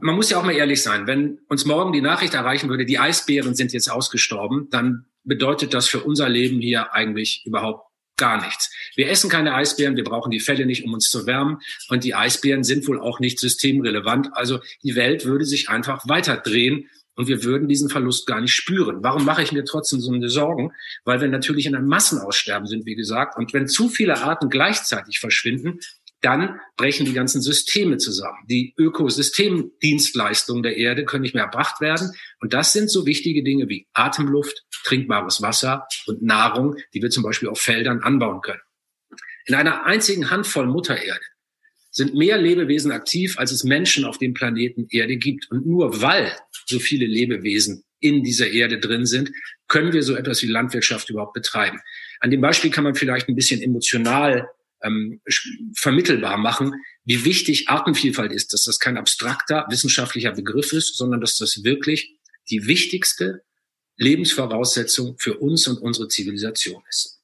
Man 0.00 0.14
muss 0.14 0.30
ja 0.30 0.38
auch 0.38 0.44
mal 0.44 0.54
ehrlich 0.54 0.82
sein. 0.82 1.06
Wenn 1.06 1.40
uns 1.48 1.64
morgen 1.64 1.92
die 1.92 2.00
Nachricht 2.00 2.34
erreichen 2.34 2.68
würde, 2.68 2.86
die 2.86 2.98
Eisbären 2.98 3.54
sind 3.54 3.72
jetzt 3.72 3.90
ausgestorben, 3.90 4.68
dann 4.70 5.06
bedeutet 5.24 5.74
das 5.74 5.88
für 5.88 6.00
unser 6.00 6.28
Leben 6.28 6.60
hier 6.60 6.92
eigentlich 6.94 7.44
überhaupt 7.44 7.90
gar 8.16 8.44
nichts. 8.44 8.70
Wir 8.96 9.08
essen 9.08 9.30
keine 9.30 9.54
Eisbären, 9.54 9.96
wir 9.96 10.04
brauchen 10.04 10.30
die 10.30 10.40
Fälle 10.40 10.66
nicht, 10.66 10.84
um 10.84 10.92
uns 10.92 11.08
zu 11.08 11.26
wärmen. 11.26 11.58
Und 11.88 12.04
die 12.04 12.14
Eisbären 12.14 12.64
sind 12.64 12.86
wohl 12.86 13.00
auch 13.00 13.18
nicht 13.18 13.40
systemrelevant. 13.40 14.28
Also 14.34 14.60
die 14.82 14.94
Welt 14.94 15.24
würde 15.24 15.46
sich 15.46 15.68
einfach 15.68 16.06
weiter 16.06 16.36
drehen 16.36 16.88
und 17.20 17.28
wir 17.28 17.44
würden 17.44 17.68
diesen 17.68 17.90
Verlust 17.90 18.26
gar 18.26 18.40
nicht 18.40 18.54
spüren. 18.54 19.02
Warum 19.02 19.26
mache 19.26 19.42
ich 19.42 19.52
mir 19.52 19.62
trotzdem 19.62 20.00
so 20.00 20.10
eine 20.10 20.30
Sorgen? 20.30 20.72
Weil 21.04 21.20
wir 21.20 21.28
natürlich 21.28 21.66
in 21.66 21.76
einem 21.76 21.86
Massenaussterben 21.86 22.66
sind, 22.66 22.86
wie 22.86 22.94
gesagt. 22.94 23.36
Und 23.36 23.52
wenn 23.52 23.68
zu 23.68 23.90
viele 23.90 24.22
Arten 24.22 24.48
gleichzeitig 24.48 25.18
verschwinden, 25.18 25.80
dann 26.22 26.60
brechen 26.78 27.04
die 27.04 27.12
ganzen 27.12 27.42
Systeme 27.42 27.98
zusammen. 27.98 28.38
Die 28.48 28.72
Ökosystemdienstleistungen 28.78 30.62
der 30.62 30.78
Erde 30.78 31.04
können 31.04 31.20
nicht 31.20 31.34
mehr 31.34 31.44
erbracht 31.44 31.82
werden. 31.82 32.10
Und 32.40 32.54
das 32.54 32.72
sind 32.72 32.90
so 32.90 33.04
wichtige 33.04 33.42
Dinge 33.42 33.68
wie 33.68 33.86
Atemluft, 33.92 34.64
trinkbares 34.84 35.42
Wasser 35.42 35.86
und 36.06 36.22
Nahrung, 36.22 36.76
die 36.94 37.02
wir 37.02 37.10
zum 37.10 37.22
Beispiel 37.22 37.50
auf 37.50 37.60
Feldern 37.60 38.00
anbauen 38.00 38.40
können. 38.40 38.62
In 39.44 39.56
einer 39.56 39.84
einzigen 39.84 40.30
Handvoll 40.30 40.68
Muttererde 40.68 41.20
sind 42.00 42.14
mehr 42.14 42.38
Lebewesen 42.38 42.92
aktiv, 42.92 43.38
als 43.38 43.52
es 43.52 43.62
Menschen 43.62 44.06
auf 44.06 44.16
dem 44.16 44.32
Planeten 44.32 44.86
Erde 44.90 45.18
gibt. 45.18 45.50
Und 45.50 45.66
nur 45.66 46.00
weil 46.00 46.32
so 46.66 46.78
viele 46.78 47.04
Lebewesen 47.04 47.84
in 48.00 48.24
dieser 48.24 48.50
Erde 48.50 48.78
drin 48.78 49.04
sind, 49.04 49.30
können 49.68 49.92
wir 49.92 50.02
so 50.02 50.16
etwas 50.16 50.42
wie 50.42 50.46
Landwirtschaft 50.46 51.10
überhaupt 51.10 51.34
betreiben. 51.34 51.78
An 52.20 52.30
dem 52.30 52.40
Beispiel 52.40 52.70
kann 52.70 52.84
man 52.84 52.94
vielleicht 52.94 53.28
ein 53.28 53.36
bisschen 53.36 53.60
emotional 53.60 54.48
ähm, 54.82 55.20
vermittelbar 55.74 56.38
machen, 56.38 56.72
wie 57.04 57.26
wichtig 57.26 57.68
Artenvielfalt 57.68 58.32
ist, 58.32 58.54
dass 58.54 58.64
das 58.64 58.78
kein 58.78 58.96
abstrakter 58.96 59.66
wissenschaftlicher 59.68 60.32
Begriff 60.32 60.72
ist, 60.72 60.96
sondern 60.96 61.20
dass 61.20 61.36
das 61.36 61.64
wirklich 61.64 62.16
die 62.48 62.66
wichtigste 62.66 63.42
Lebensvoraussetzung 63.98 65.16
für 65.18 65.38
uns 65.38 65.68
und 65.68 65.76
unsere 65.82 66.08
Zivilisation 66.08 66.82
ist. 66.88 67.19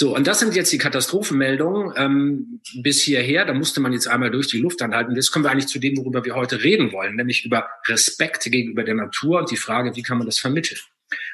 So, 0.00 0.14
und 0.14 0.28
das 0.28 0.38
sind 0.38 0.54
jetzt 0.54 0.70
die 0.72 0.78
Katastrophenmeldungen 0.78 1.92
ähm, 1.96 2.60
bis 2.82 3.02
hierher. 3.02 3.44
Da 3.44 3.52
musste 3.52 3.80
man 3.80 3.92
jetzt 3.92 4.06
einmal 4.06 4.30
durch 4.30 4.46
die 4.46 4.58
Luft 4.58 4.80
anhalten. 4.80 5.16
Jetzt 5.16 5.32
kommen 5.32 5.44
wir 5.44 5.50
eigentlich 5.50 5.66
zu 5.66 5.80
dem, 5.80 5.96
worüber 5.96 6.24
wir 6.24 6.36
heute 6.36 6.62
reden 6.62 6.92
wollen, 6.92 7.16
nämlich 7.16 7.44
über 7.44 7.68
Respekt 7.88 8.44
gegenüber 8.44 8.84
der 8.84 8.94
Natur 8.94 9.40
und 9.40 9.50
die 9.50 9.56
Frage, 9.56 9.96
wie 9.96 10.04
kann 10.04 10.18
man 10.18 10.28
das 10.28 10.38
vermitteln. 10.38 10.78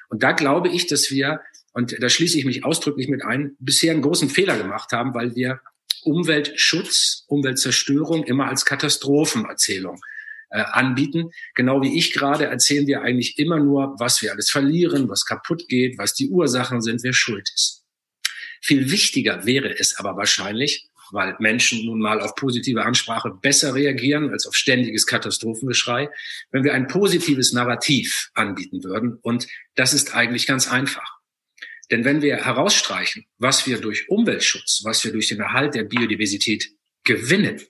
Und 0.09 0.23
da 0.23 0.33
glaube 0.33 0.71
ich, 0.71 0.87
dass 0.87 1.11
wir 1.11 1.43
und 1.75 1.95
da 2.03 2.09
schließe 2.09 2.39
ich 2.39 2.47
mich 2.47 2.65
ausdrücklich 2.65 3.07
mit 3.09 3.23
ein, 3.23 3.55
bisher 3.59 3.93
einen 3.93 4.01
großen 4.01 4.31
Fehler 4.31 4.57
gemacht 4.57 4.93
haben, 4.93 5.13
weil 5.13 5.35
wir 5.35 5.61
Umweltschutz, 6.03 7.27
Umweltzerstörung 7.29 8.25
immer 8.25 8.49
als 8.49 8.65
Katastrophenerzählung 8.65 10.01
äh, 10.49 10.63
anbieten. 10.63 11.33
Genau 11.55 11.83
wie 11.83 11.99
ich 11.99 12.15
gerade 12.15 12.47
erzählen 12.47 12.87
wir 12.87 13.03
eigentlich 13.03 13.39
immer 13.39 13.59
nur, 13.59 13.97
was 13.99 14.23
wir 14.23 14.33
alles 14.33 14.49
verlieren, 14.49 15.11
was 15.11 15.27
kaputt 15.27 15.69
geht, 15.69 15.99
was 15.99 16.15
die 16.15 16.31
Ursachen 16.31 16.81
sind, 16.81 17.03
wer 17.03 17.13
schuld 17.13 17.51
ist. 17.55 17.84
Viel 18.65 18.91
wichtiger 18.91 19.45
wäre 19.45 19.79
es 19.79 19.99
aber 19.99 20.17
wahrscheinlich, 20.17 20.89
weil 21.11 21.37
Menschen 21.39 21.85
nun 21.85 21.99
mal 21.99 22.23
auf 22.23 22.35
positive 22.35 22.83
Ansprache 22.83 23.31
besser 23.31 23.75
reagieren 23.75 24.31
als 24.31 24.47
auf 24.47 24.55
ständiges 24.55 25.05
Katastrophengeschrei, 25.05 26.09
wenn 26.51 26.65
wir 26.65 26.73
ein 26.73 26.89
positives 26.89 27.53
Narrativ 27.53 28.31
anbieten 28.33 28.83
würden. 28.83 29.19
Und 29.21 29.47
das 29.75 29.93
ist 29.93 30.15
eigentlich 30.15 30.47
ganz 30.47 30.67
einfach. 30.67 31.19
Denn 31.91 32.07
wenn 32.07 32.23
wir 32.23 32.37
herausstreichen, 32.37 33.27
was 33.37 33.67
wir 33.67 33.83
durch 33.83 34.09
Umweltschutz, 34.09 34.81
was 34.83 35.05
wir 35.05 35.13
durch 35.13 35.29
den 35.29 35.41
Erhalt 35.41 35.75
der 35.75 35.85
Biodiversität 35.85 36.71
gewinnen, 37.05 37.61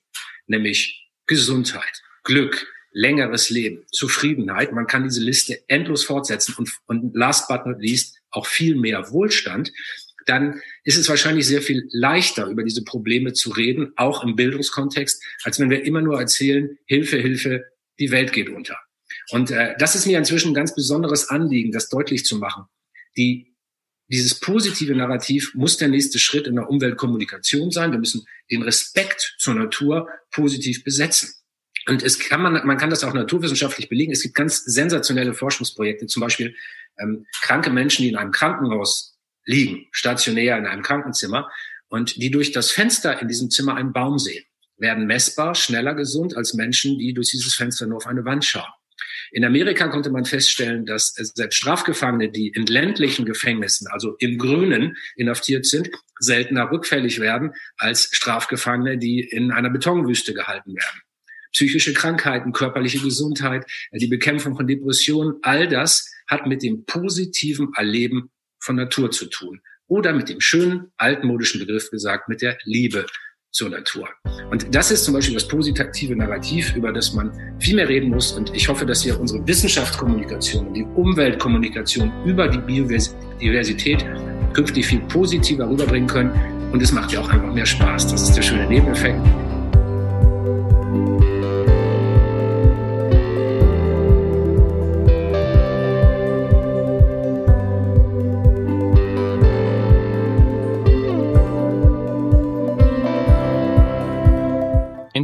nämlich 0.46 1.10
Gesundheit, 1.26 2.04
Glück, 2.22 2.68
längeres 2.92 3.50
Leben, 3.50 3.84
Zufriedenheit, 3.90 4.70
man 4.70 4.86
kann 4.86 5.02
diese 5.02 5.20
Liste 5.20 5.64
endlos 5.66 6.04
fortsetzen 6.04 6.54
und, 6.56 6.70
und 6.86 7.16
last 7.16 7.48
but 7.48 7.66
not 7.66 7.80
least 7.80 8.20
auch 8.30 8.46
viel 8.46 8.76
mehr 8.76 9.10
Wohlstand, 9.10 9.72
dann 10.26 10.60
ist 10.84 10.96
es 10.96 11.08
wahrscheinlich 11.08 11.46
sehr 11.46 11.62
viel 11.62 11.88
leichter, 11.90 12.46
über 12.46 12.62
diese 12.62 12.84
Probleme 12.84 13.32
zu 13.32 13.50
reden, 13.50 13.92
auch 13.96 14.24
im 14.24 14.36
Bildungskontext, 14.36 15.22
als 15.42 15.60
wenn 15.60 15.70
wir 15.70 15.84
immer 15.84 16.02
nur 16.02 16.18
erzählen, 16.18 16.78
Hilfe, 16.86 17.18
Hilfe, 17.18 17.64
die 17.98 18.10
Welt 18.10 18.32
geht 18.32 18.48
unter. 18.48 18.78
Und 19.30 19.50
äh, 19.50 19.74
das 19.78 19.94
ist 19.94 20.06
mir 20.06 20.18
inzwischen 20.18 20.50
ein 20.50 20.54
ganz 20.54 20.74
besonderes 20.74 21.28
Anliegen, 21.28 21.72
das 21.72 21.88
deutlich 21.88 22.24
zu 22.24 22.36
machen. 22.36 22.64
Die 23.16 23.54
dieses 24.08 24.38
positive 24.38 24.94
Narrativ 24.94 25.54
muss 25.54 25.78
der 25.78 25.88
nächste 25.88 26.18
Schritt 26.18 26.46
in 26.46 26.56
der 26.56 26.68
Umweltkommunikation 26.68 27.70
sein. 27.70 27.90
Wir 27.90 27.98
müssen 27.98 28.26
den 28.50 28.62
Respekt 28.62 29.36
zur 29.38 29.54
Natur 29.54 30.08
positiv 30.30 30.84
besetzen. 30.84 31.32
Und 31.86 32.02
es 32.02 32.18
kann 32.18 32.42
man, 32.42 32.66
man 32.66 32.76
kann 32.76 32.90
das 32.90 33.04
auch 33.04 33.12
naturwissenschaftlich 33.12 33.88
belegen. 33.88 34.12
Es 34.12 34.22
gibt 34.22 34.34
ganz 34.34 34.62
sensationelle 34.64 35.34
Forschungsprojekte, 35.34 36.06
zum 36.06 36.20
Beispiel 36.20 36.54
ähm, 36.98 37.26
kranke 37.42 37.70
Menschen, 37.70 38.02
die 38.02 38.08
in 38.08 38.16
einem 38.16 38.30
Krankenhaus 38.30 39.13
liegen, 39.46 39.86
stationär 39.92 40.58
in 40.58 40.66
einem 40.66 40.82
Krankenzimmer, 40.82 41.50
und 41.88 42.16
die 42.16 42.30
durch 42.30 42.52
das 42.52 42.70
Fenster 42.70 43.20
in 43.20 43.28
diesem 43.28 43.50
Zimmer 43.50 43.76
einen 43.76 43.92
Baum 43.92 44.18
sehen, 44.18 44.44
werden 44.76 45.06
messbar 45.06 45.54
schneller 45.54 45.94
gesund 45.94 46.36
als 46.36 46.54
Menschen, 46.54 46.98
die 46.98 47.14
durch 47.14 47.30
dieses 47.30 47.54
Fenster 47.54 47.86
nur 47.86 47.98
auf 47.98 48.06
eine 48.06 48.24
Wand 48.24 48.44
schauen. 48.44 48.70
In 49.30 49.44
Amerika 49.44 49.88
konnte 49.88 50.10
man 50.10 50.24
feststellen, 50.24 50.86
dass 50.86 51.14
selbst 51.14 51.56
Strafgefangene, 51.56 52.30
die 52.30 52.48
in 52.48 52.66
ländlichen 52.66 53.24
Gefängnissen, 53.24 53.88
also 53.88 54.14
im 54.18 54.38
Grünen 54.38 54.96
inhaftiert 55.16 55.66
sind, 55.66 55.90
seltener 56.18 56.70
rückfällig 56.70 57.20
werden 57.20 57.52
als 57.76 58.08
Strafgefangene, 58.12 58.98
die 58.98 59.20
in 59.20 59.50
einer 59.50 59.70
Betonwüste 59.70 60.34
gehalten 60.34 60.74
werden. 60.74 61.00
Psychische 61.52 61.92
Krankheiten, 61.92 62.52
körperliche 62.52 63.00
Gesundheit, 63.00 63.64
die 63.92 64.06
Bekämpfung 64.06 64.56
von 64.56 64.66
Depressionen, 64.66 65.36
all 65.42 65.68
das 65.68 66.10
hat 66.26 66.46
mit 66.46 66.62
dem 66.62 66.84
positiven 66.84 67.72
Erleben 67.74 68.30
von 68.64 68.76
Natur 68.76 69.10
zu 69.10 69.26
tun. 69.26 69.60
Oder 69.86 70.12
mit 70.12 70.28
dem 70.28 70.40
schönen 70.40 70.92
altmodischen 70.96 71.60
Begriff 71.60 71.90
gesagt, 71.90 72.28
mit 72.28 72.40
der 72.40 72.56
Liebe 72.64 73.04
zur 73.50 73.68
Natur. 73.68 74.08
Und 74.50 74.74
das 74.74 74.90
ist 74.90 75.04
zum 75.04 75.14
Beispiel 75.14 75.34
das 75.34 75.46
positive 75.46 76.16
Narrativ, 76.16 76.74
über 76.74 76.92
das 76.92 77.12
man 77.12 77.32
viel 77.60 77.76
mehr 77.76 77.88
reden 77.88 78.10
muss. 78.10 78.32
Und 78.32 78.52
ich 78.54 78.68
hoffe, 78.68 78.84
dass 78.84 79.04
wir 79.04 79.18
unsere 79.20 79.46
Wissenschaftskommunikation 79.46 80.66
und 80.68 80.74
die 80.74 80.84
Umweltkommunikation 80.96 82.12
über 82.24 82.48
die 82.48 82.58
Biodiversität 82.58 84.04
künftig 84.54 84.86
viel 84.86 85.00
positiver 85.00 85.68
rüberbringen 85.68 86.08
können. 86.08 86.32
Und 86.72 86.82
es 86.82 86.90
macht 86.90 87.12
ja 87.12 87.20
auch 87.20 87.30
einfach 87.30 87.52
mehr 87.52 87.66
Spaß. 87.66 88.08
Das 88.08 88.22
ist 88.22 88.36
der 88.36 88.42
schöne 88.42 88.66
Nebeneffekt. 88.66 89.20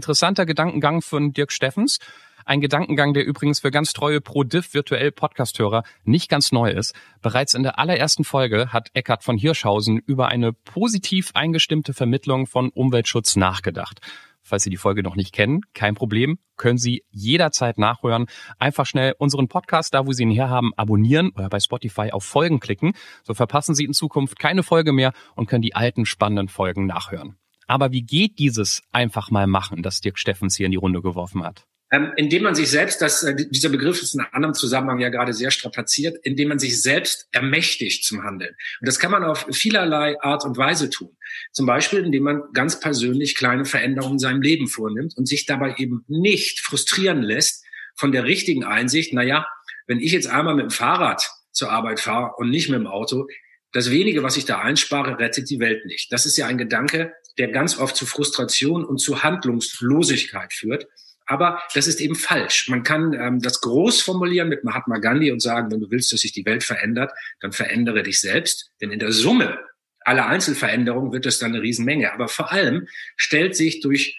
Interessanter 0.00 0.46
Gedankengang 0.46 1.02
von 1.02 1.34
Dirk 1.34 1.52
Steffens. 1.52 1.98
Ein 2.46 2.62
Gedankengang, 2.62 3.12
der 3.12 3.26
übrigens 3.26 3.60
für 3.60 3.70
ganz 3.70 3.92
treue 3.92 4.22
Pro-Diff 4.22 4.72
virtuell 4.72 5.12
Podcast-Hörer 5.12 5.82
nicht 6.04 6.30
ganz 6.30 6.52
neu 6.52 6.70
ist. 6.70 6.94
Bereits 7.20 7.52
in 7.52 7.62
der 7.62 7.78
allerersten 7.78 8.24
Folge 8.24 8.72
hat 8.72 8.88
Eckhard 8.94 9.22
von 9.22 9.36
Hirschhausen 9.36 9.98
über 9.98 10.28
eine 10.28 10.54
positiv 10.54 11.32
eingestimmte 11.34 11.92
Vermittlung 11.92 12.46
von 12.46 12.70
Umweltschutz 12.70 13.36
nachgedacht. 13.36 14.00
Falls 14.40 14.62
Sie 14.62 14.70
die 14.70 14.78
Folge 14.78 15.02
noch 15.02 15.16
nicht 15.16 15.34
kennen, 15.34 15.60
kein 15.74 15.94
Problem, 15.94 16.38
können 16.56 16.78
Sie 16.78 17.04
jederzeit 17.10 17.76
nachhören. 17.76 18.24
Einfach 18.58 18.86
schnell 18.86 19.14
unseren 19.18 19.48
Podcast, 19.48 19.92
da 19.92 20.06
wo 20.06 20.12
Sie 20.12 20.22
ihn 20.22 20.30
herhaben, 20.30 20.72
abonnieren 20.78 21.32
oder 21.36 21.50
bei 21.50 21.60
Spotify 21.60 22.10
auf 22.10 22.24
Folgen 22.24 22.58
klicken. 22.58 22.94
So 23.22 23.34
verpassen 23.34 23.74
Sie 23.74 23.84
in 23.84 23.92
Zukunft 23.92 24.38
keine 24.38 24.62
Folge 24.62 24.92
mehr 24.92 25.12
und 25.36 25.46
können 25.46 25.60
die 25.60 25.74
alten 25.74 26.06
spannenden 26.06 26.48
Folgen 26.48 26.86
nachhören. 26.86 27.36
Aber 27.70 27.92
wie 27.92 28.02
geht 28.02 28.40
dieses 28.40 28.82
einfach 28.90 29.30
mal 29.30 29.46
machen, 29.46 29.84
das 29.84 30.00
Dirk 30.00 30.18
Steffens 30.18 30.56
hier 30.56 30.66
in 30.66 30.72
die 30.72 30.76
Runde 30.76 31.02
geworfen 31.02 31.44
hat? 31.44 31.66
Ähm, 31.92 32.10
indem 32.16 32.42
man 32.42 32.56
sich 32.56 32.68
selbst, 32.68 33.00
das, 33.00 33.22
äh, 33.22 33.46
dieser 33.48 33.68
Begriff 33.68 34.02
ist 34.02 34.12
in 34.12 34.20
einem 34.20 34.30
anderen 34.32 34.54
Zusammenhang 34.56 34.98
ja 34.98 35.08
gerade 35.08 35.32
sehr 35.32 35.52
strapaziert, 35.52 36.18
indem 36.24 36.48
man 36.48 36.58
sich 36.58 36.82
selbst 36.82 37.28
ermächtigt 37.30 38.04
zum 38.04 38.24
Handeln. 38.24 38.56
Und 38.80 38.88
das 38.88 38.98
kann 38.98 39.12
man 39.12 39.22
auf 39.22 39.46
vielerlei 39.52 40.20
Art 40.20 40.44
und 40.44 40.56
Weise 40.56 40.90
tun. 40.90 41.16
Zum 41.52 41.66
Beispiel, 41.66 42.00
indem 42.00 42.24
man 42.24 42.42
ganz 42.54 42.80
persönlich 42.80 43.36
kleine 43.36 43.64
Veränderungen 43.64 44.14
in 44.14 44.18
seinem 44.18 44.42
Leben 44.42 44.66
vornimmt 44.66 45.16
und 45.16 45.28
sich 45.28 45.46
dabei 45.46 45.76
eben 45.78 46.04
nicht 46.08 46.58
frustrieren 46.58 47.22
lässt 47.22 47.64
von 47.94 48.10
der 48.10 48.24
richtigen 48.24 48.64
Einsicht, 48.64 49.12
na 49.12 49.22
ja, 49.22 49.46
wenn 49.86 50.00
ich 50.00 50.10
jetzt 50.10 50.26
einmal 50.26 50.56
mit 50.56 50.64
dem 50.64 50.70
Fahrrad 50.70 51.22
zur 51.52 51.70
Arbeit 51.70 52.00
fahre 52.00 52.32
und 52.36 52.50
nicht 52.50 52.68
mit 52.68 52.80
dem 52.80 52.88
Auto, 52.88 53.28
das 53.72 53.92
wenige, 53.92 54.24
was 54.24 54.36
ich 54.36 54.44
da 54.44 54.58
einspare, 54.58 55.20
rettet 55.20 55.48
die 55.48 55.60
Welt 55.60 55.86
nicht. 55.86 56.12
Das 56.12 56.26
ist 56.26 56.36
ja 56.36 56.48
ein 56.48 56.58
Gedanke, 56.58 57.12
der 57.38 57.48
ganz 57.48 57.78
oft 57.78 57.96
zu 57.96 58.06
Frustration 58.06 58.84
und 58.84 58.98
zu 58.98 59.22
Handlungslosigkeit 59.22 60.52
führt. 60.52 60.86
Aber 61.26 61.62
das 61.74 61.86
ist 61.86 62.00
eben 62.00 62.16
falsch. 62.16 62.68
Man 62.68 62.82
kann 62.82 63.12
ähm, 63.12 63.40
das 63.40 63.60
groß 63.60 64.02
formulieren 64.02 64.48
mit 64.48 64.64
Mahatma 64.64 64.98
Gandhi 64.98 65.30
und 65.30 65.40
sagen, 65.40 65.70
wenn 65.70 65.80
du 65.80 65.90
willst, 65.90 66.12
dass 66.12 66.22
sich 66.22 66.32
die 66.32 66.44
Welt 66.44 66.64
verändert, 66.64 67.12
dann 67.38 67.52
verändere 67.52 68.02
dich 68.02 68.20
selbst. 68.20 68.72
Denn 68.80 68.90
in 68.90 68.98
der 68.98 69.12
Summe 69.12 69.58
aller 70.00 70.26
Einzelveränderungen 70.26 71.12
wird 71.12 71.26
es 71.26 71.38
dann 71.38 71.52
eine 71.52 71.62
Riesenmenge. 71.62 72.12
Aber 72.12 72.26
vor 72.26 72.50
allem 72.50 72.88
stellt 73.16 73.54
sich 73.54 73.80
durch, 73.80 74.18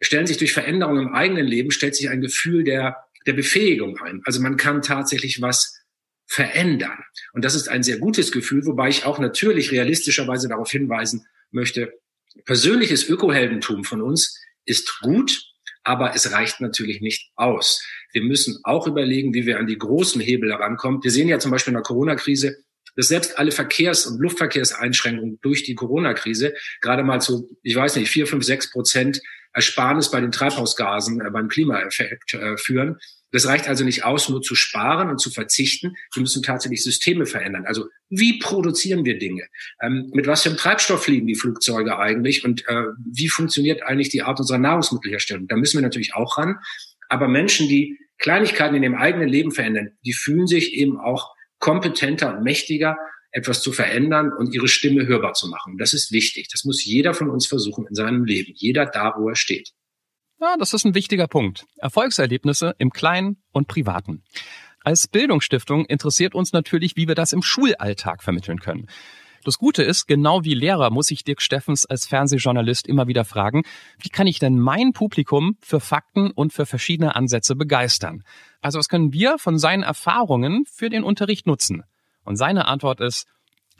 stellen 0.00 0.28
sich 0.28 0.36
durch 0.36 0.52
Veränderungen 0.52 1.08
im 1.08 1.14
eigenen 1.14 1.46
Leben, 1.46 1.72
stellt 1.72 1.96
sich 1.96 2.10
ein 2.10 2.20
Gefühl 2.20 2.62
der, 2.62 2.96
der 3.26 3.32
Befähigung 3.32 4.00
ein. 4.00 4.22
Also 4.24 4.40
man 4.40 4.56
kann 4.56 4.82
tatsächlich 4.82 5.42
was 5.42 5.80
verändern. 6.26 6.98
Und 7.32 7.44
das 7.44 7.54
ist 7.54 7.68
ein 7.68 7.82
sehr 7.82 7.98
gutes 7.98 8.30
Gefühl, 8.30 8.64
wobei 8.66 8.88
ich 8.88 9.04
auch 9.04 9.18
natürlich 9.18 9.72
realistischerweise 9.72 10.48
darauf 10.48 10.70
hinweisen 10.70 11.26
möchte, 11.50 11.92
persönliches 12.44 13.08
Ökoheldentum 13.08 13.84
von 13.84 14.02
uns 14.02 14.40
ist 14.64 15.00
gut, 15.00 15.44
aber 15.84 16.14
es 16.14 16.32
reicht 16.32 16.60
natürlich 16.60 17.00
nicht 17.00 17.30
aus. 17.34 17.82
Wir 18.12 18.22
müssen 18.22 18.60
auch 18.64 18.86
überlegen, 18.86 19.34
wie 19.34 19.46
wir 19.46 19.58
an 19.58 19.66
die 19.66 19.78
großen 19.78 20.20
Hebel 20.20 20.50
herankommen. 20.50 21.02
Wir 21.02 21.10
sehen 21.10 21.28
ja 21.28 21.38
zum 21.38 21.50
Beispiel 21.50 21.72
in 21.72 21.76
der 21.76 21.82
Corona-Krise, 21.82 22.56
dass 22.94 23.08
selbst 23.08 23.38
alle 23.38 23.50
Verkehrs- 23.50 24.06
und 24.06 24.20
Luftverkehrseinschränkungen 24.20 25.38
durch 25.40 25.64
die 25.64 25.74
Corona-Krise 25.74 26.54
gerade 26.80 27.02
mal 27.02 27.20
zu, 27.20 27.48
ich 27.62 27.74
weiß 27.74 27.96
nicht, 27.96 28.10
vier, 28.10 28.26
fünf, 28.26 28.44
sechs 28.44 28.70
Prozent 28.70 29.20
Ersparnis 29.54 30.10
bei 30.10 30.20
den 30.20 30.32
Treibhausgasen, 30.32 31.20
äh, 31.20 31.30
beim 31.30 31.48
Klimaeffekt 31.48 32.34
äh, 32.34 32.56
führen. 32.56 32.98
Das 33.32 33.46
reicht 33.46 33.66
also 33.66 33.84
nicht 33.84 34.04
aus, 34.04 34.28
nur 34.28 34.42
zu 34.42 34.54
sparen 34.54 35.08
und 35.08 35.18
zu 35.18 35.30
verzichten. 35.30 35.94
Wir 36.12 36.20
müssen 36.20 36.42
tatsächlich 36.42 36.84
Systeme 36.84 37.24
verändern. 37.24 37.64
Also 37.66 37.86
wie 38.10 38.38
produzieren 38.38 39.04
wir 39.04 39.18
Dinge? 39.18 39.44
Ähm, 39.82 40.10
mit 40.12 40.26
was 40.26 40.42
für 40.42 40.50
einem 40.50 40.58
Treibstoff 40.58 41.04
fliegen 41.04 41.26
die 41.26 41.34
Flugzeuge 41.34 41.98
eigentlich? 41.98 42.44
Und 42.44 42.68
äh, 42.68 42.84
wie 43.10 43.28
funktioniert 43.28 43.82
eigentlich 43.82 44.10
die 44.10 44.22
Art 44.22 44.38
unserer 44.38 44.58
Nahrungsmittelherstellung? 44.58 45.48
Da 45.48 45.56
müssen 45.56 45.78
wir 45.78 45.82
natürlich 45.82 46.14
auch 46.14 46.36
ran. 46.36 46.56
Aber 47.08 47.26
Menschen, 47.26 47.68
die 47.68 47.98
Kleinigkeiten 48.18 48.76
in 48.76 48.82
ihrem 48.82 48.94
eigenen 48.94 49.28
Leben 49.28 49.50
verändern, 49.50 49.92
die 50.04 50.12
fühlen 50.12 50.46
sich 50.46 50.74
eben 50.74 51.00
auch 51.00 51.34
kompetenter 51.58 52.36
und 52.36 52.44
mächtiger, 52.44 52.96
etwas 53.32 53.62
zu 53.62 53.72
verändern 53.72 54.32
und 54.32 54.54
ihre 54.54 54.68
Stimme 54.68 55.06
hörbar 55.06 55.32
zu 55.32 55.48
machen. 55.48 55.78
Das 55.78 55.94
ist 55.94 56.12
wichtig. 56.12 56.48
Das 56.50 56.64
muss 56.64 56.84
jeder 56.84 57.14
von 57.14 57.30
uns 57.30 57.46
versuchen 57.46 57.86
in 57.86 57.94
seinem 57.94 58.24
Leben. 58.24 58.52
Jeder 58.54 58.86
da, 58.86 59.14
wo 59.16 59.28
er 59.28 59.36
steht. 59.36 59.72
Ja, 60.40 60.56
das 60.58 60.74
ist 60.74 60.84
ein 60.84 60.94
wichtiger 60.94 61.28
Punkt. 61.28 61.64
Erfolgserlebnisse 61.78 62.74
im 62.78 62.90
Kleinen 62.90 63.42
und 63.52 63.68
Privaten. 63.68 64.22
Als 64.84 65.08
Bildungsstiftung 65.08 65.86
interessiert 65.86 66.34
uns 66.34 66.52
natürlich, 66.52 66.96
wie 66.96 67.08
wir 67.08 67.14
das 67.14 67.32
im 67.32 67.42
Schulalltag 67.42 68.22
vermitteln 68.22 68.58
können. 68.58 68.88
Das 69.44 69.58
Gute 69.58 69.82
ist, 69.82 70.06
genau 70.06 70.44
wie 70.44 70.54
Lehrer 70.54 70.90
muss 70.90 71.10
ich 71.10 71.24
Dirk 71.24 71.42
Steffens 71.42 71.84
als 71.84 72.06
Fernsehjournalist 72.06 72.86
immer 72.86 73.08
wieder 73.08 73.24
fragen, 73.24 73.62
wie 73.98 74.08
kann 74.08 74.28
ich 74.28 74.38
denn 74.38 74.58
mein 74.58 74.92
Publikum 74.92 75.56
für 75.60 75.80
Fakten 75.80 76.30
und 76.30 76.52
für 76.52 76.64
verschiedene 76.64 77.16
Ansätze 77.16 77.56
begeistern? 77.56 78.22
Also 78.60 78.78
was 78.78 78.88
können 78.88 79.12
wir 79.12 79.38
von 79.38 79.58
seinen 79.58 79.82
Erfahrungen 79.82 80.64
für 80.66 80.90
den 80.90 81.02
Unterricht 81.02 81.46
nutzen? 81.46 81.82
Und 82.24 82.36
seine 82.36 82.66
Antwort 82.66 83.00
ist, 83.00 83.26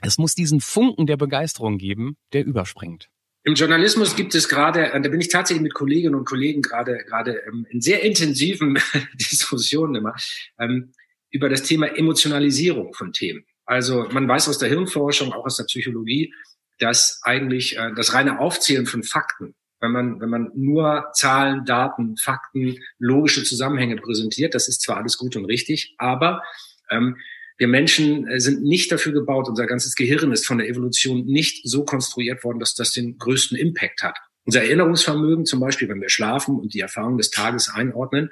es 0.01 0.17
muss 0.17 0.35
diesen 0.35 0.59
Funken 0.59 1.07
der 1.07 1.17
Begeisterung 1.17 1.77
geben, 1.77 2.17
der 2.33 2.45
überspringt. 2.45 3.09
Im 3.45 3.55
Journalismus 3.55 4.15
gibt 4.15 4.35
es 4.35 4.47
gerade, 4.47 4.93
äh, 4.93 5.01
da 5.01 5.09
bin 5.09 5.19
ich 5.19 5.27
tatsächlich 5.27 5.61
mit 5.61 5.73
Kolleginnen 5.73 6.15
und 6.15 6.25
Kollegen 6.25 6.61
gerade 6.61 6.97
gerade 7.05 7.41
ähm, 7.47 7.65
in 7.69 7.81
sehr 7.81 8.03
intensiven 8.03 8.79
Diskussionen 9.15 9.95
immer 9.95 10.15
ähm, 10.57 10.93
über 11.29 11.49
das 11.49 11.63
Thema 11.63 11.87
Emotionalisierung 11.87 12.93
von 12.93 13.11
Themen. 13.11 13.45
Also 13.65 14.07
man 14.11 14.27
weiß 14.27 14.47
aus 14.47 14.59
der 14.59 14.69
Hirnforschung, 14.69 15.33
auch 15.33 15.45
aus 15.45 15.57
der 15.57 15.65
Psychologie, 15.65 16.33
dass 16.79 17.19
eigentlich 17.23 17.77
äh, 17.77 17.91
das 17.95 18.13
reine 18.13 18.39
Aufzählen 18.39 18.85
von 18.85 19.03
Fakten, 19.03 19.55
wenn 19.81 19.91
man 19.91 20.21
wenn 20.21 20.29
man 20.29 20.51
nur 20.55 21.09
Zahlen, 21.13 21.65
Daten, 21.65 22.15
Fakten, 22.15 22.77
logische 22.97 23.43
Zusammenhänge 23.43 23.97
präsentiert, 23.97 24.55
das 24.55 24.69
ist 24.69 24.81
zwar 24.81 24.97
alles 24.97 25.17
gut 25.17 25.35
und 25.35 25.45
richtig, 25.45 25.95
aber 25.97 26.43
ähm, 26.89 27.17
wir 27.57 27.67
Menschen 27.67 28.27
äh, 28.27 28.39
sind 28.39 28.63
nicht 28.63 28.91
dafür 28.91 29.13
gebaut, 29.13 29.47
unser 29.47 29.67
ganzes 29.67 29.95
Gehirn 29.95 30.31
ist 30.31 30.45
von 30.45 30.57
der 30.57 30.67
Evolution 30.67 31.25
nicht 31.25 31.67
so 31.67 31.85
konstruiert 31.85 32.43
worden, 32.43 32.59
dass 32.59 32.75
das 32.75 32.91
den 32.91 33.17
größten 33.17 33.57
Impact 33.57 34.03
hat. 34.03 34.17
Unser 34.45 34.63
Erinnerungsvermögen, 34.63 35.45
zum 35.45 35.59
Beispiel, 35.59 35.87
wenn 35.87 36.01
wir 36.01 36.09
schlafen 36.09 36.59
und 36.59 36.73
die 36.73 36.81
Erfahrungen 36.81 37.17
des 37.17 37.29
Tages 37.29 37.69
einordnen, 37.69 38.29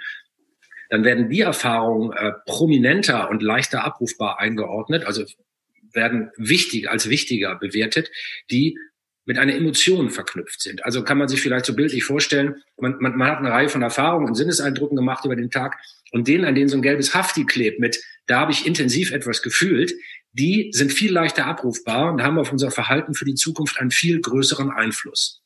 dann 0.90 1.06
werden 1.06 1.30
die 1.30 1.42
Erfahrungen 1.42 2.12
äh, 2.12 2.34
prominenter 2.46 3.30
und 3.30 3.42
leichter 3.42 3.86
abrufbar 3.86 4.40
eingeordnet, 4.40 5.06
also 5.06 5.24
werden 5.94 6.32
wichtig 6.36 6.90
als 6.90 7.10
wichtiger 7.10 7.56
bewertet, 7.56 8.12
die 8.50 8.78
mit 9.26 9.38
einer 9.38 9.56
Emotion 9.56 10.10
verknüpft 10.10 10.62
sind. 10.62 10.84
Also 10.84 11.04
kann 11.04 11.18
man 11.18 11.28
sich 11.28 11.42
vielleicht 11.42 11.66
so 11.66 11.76
bildlich 11.76 12.04
vorstellen, 12.04 12.62
man, 12.78 12.98
man, 13.00 13.16
man 13.16 13.30
hat 13.30 13.38
eine 13.38 13.52
Reihe 13.52 13.70
von 13.70 13.82
Erfahrungen 13.82 14.28
und 14.28 14.36
Sinneseindrücken 14.36 14.98
gemacht 14.98 15.24
über 15.26 15.36
den 15.36 15.52
Tag 15.52 15.78
und 16.12 16.28
denen, 16.28 16.46
an 16.46 16.56
denen 16.56 16.70
so 16.70 16.78
ein 16.78 16.82
gelbes 16.82 17.14
Hafti 17.14 17.46
klebt 17.46 17.80
mit, 17.80 18.02
da 18.28 18.42
habe 18.42 18.52
ich 18.52 18.66
intensiv 18.66 19.12
etwas 19.12 19.42
gefühlt, 19.42 19.94
die 20.34 20.70
sind 20.74 20.94
viel 20.94 21.12
leichter 21.12 21.46
abrufbar 21.46 22.12
und 22.12 22.22
haben 22.22 22.38
auf 22.38 22.52
unser 22.52 22.72
Verhalten 22.72 23.14
für 23.14 23.26
die 23.26 23.36
Zukunft 23.36 23.80
einen 23.80 23.92
viel 23.92 24.22
größeren 24.22 24.70
Einfluss. 24.70 25.42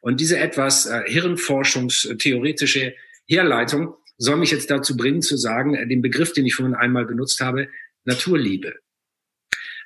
Und 0.00 0.20
diese 0.20 0.38
etwas 0.38 0.86
äh, 0.86 1.02
hirnforschungstheoretische 1.06 2.94
Herleitung 3.26 3.94
soll 4.18 4.36
mich 4.36 4.50
jetzt 4.50 4.70
dazu 4.70 4.96
bringen 4.96 5.22
zu 5.22 5.36
sagen, 5.36 5.74
äh, 5.74 5.86
den 5.86 6.02
Begriff, 6.02 6.32
den 6.32 6.46
ich 6.46 6.54
vorhin 6.54 6.74
einmal 6.74 7.04
benutzt 7.04 7.40
habe, 7.40 7.68
Naturliebe. 8.04 8.74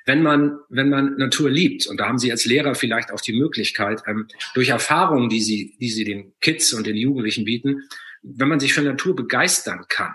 Wenn 0.05 0.23
man, 0.23 0.59
wenn 0.69 0.89
man 0.89 1.17
Natur 1.17 1.49
liebt, 1.49 1.85
und 1.87 1.99
da 1.99 2.07
haben 2.07 2.17
Sie 2.17 2.31
als 2.31 2.45
Lehrer 2.45 2.75
vielleicht 2.75 3.11
auch 3.11 3.19
die 3.19 3.33
Möglichkeit, 3.33 4.03
ähm, 4.07 4.27
durch 4.53 4.69
Erfahrungen, 4.69 5.29
die 5.29 5.41
Sie, 5.41 5.75
die 5.79 5.89
Sie 5.89 6.05
den 6.05 6.33
Kids 6.39 6.73
und 6.73 6.87
den 6.87 6.95
Jugendlichen 6.95 7.43
bieten, 7.43 7.83
wenn 8.35 8.47
man 8.47 8.59
sich 8.59 8.73
für 8.73 8.81
Natur 8.81 9.15
begeistern 9.15 9.85
kann, 9.87 10.13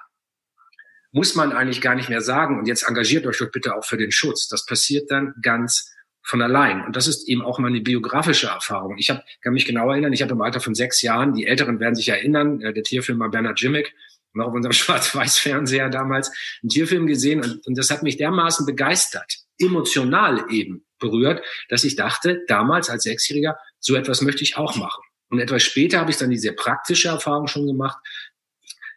muss 1.13 1.35
man 1.35 1.53
eigentlich 1.53 1.81
gar 1.81 1.95
nicht 1.95 2.09
mehr 2.09 2.23
sagen, 2.23 2.59
und 2.59 2.67
jetzt 2.67 2.89
engagiert 2.89 3.27
euch 3.27 3.39
doch 3.39 3.51
bitte 3.51 3.77
auch 3.77 3.85
für 3.85 3.99
den 3.99 4.13
Schutz. 4.13 4.49
Das 4.49 4.65
passiert 4.65 5.11
dann 5.11 5.35
ganz 5.43 5.93
von 6.23 6.41
allein. 6.41 6.85
Und 6.85 6.97
das 6.97 7.07
ist 7.07 7.29
eben 7.29 7.43
auch 7.43 7.59
meine 7.59 7.81
biografische 7.81 8.47
Erfahrung. 8.47 8.97
Ich 8.97 9.11
hab, 9.11 9.25
kann 9.43 9.53
mich 9.53 9.67
genau 9.67 9.91
erinnern, 9.91 10.13
ich 10.13 10.23
habe 10.23 10.33
im 10.33 10.41
Alter 10.41 10.61
von 10.61 10.75
sechs 10.75 11.03
Jahren, 11.03 11.35
die 11.35 11.47
Älteren 11.47 11.81
werden 11.81 11.95
sich 11.95 12.09
erinnern, 12.09 12.61
äh, 12.61 12.73
der 12.73 12.83
Tierfilmer 12.83 13.29
Bernhard 13.29 13.61
Jimmick, 13.61 13.95
noch 14.33 14.47
auf 14.47 14.55
unserem 14.55 14.73
Schwarz-Weiß-Fernseher 14.73 15.91
damals, 15.91 16.31
einen 16.63 16.71
Tierfilm 16.71 17.07
gesehen 17.07 17.43
und, 17.43 17.67
und 17.67 17.77
das 17.77 17.91
hat 17.91 18.03
mich 18.03 18.17
dermaßen 18.17 18.65
begeistert, 18.65 19.35
emotional 19.59 20.47
eben 20.49 20.85
berührt, 20.99 21.43
dass 21.69 21.85
ich 21.85 21.97
dachte, 21.97 22.43
damals 22.47 22.89
als 22.89 23.03
Sechsjähriger, 23.03 23.59
so 23.81 23.97
etwas 23.97 24.23
möchte 24.23 24.45
ich 24.45 24.57
auch 24.57 24.77
machen. 24.77 25.03
Und 25.33 25.41
etwas 25.41 25.63
später 25.63 25.99
habe 25.99 26.11
ich 26.11 26.19
dann 26.19 26.29
die 26.29 26.37
sehr 26.37 26.53
praktische 26.53 27.09
Erfahrung 27.09 27.47
schon 27.47 27.67
gemacht. 27.67 27.97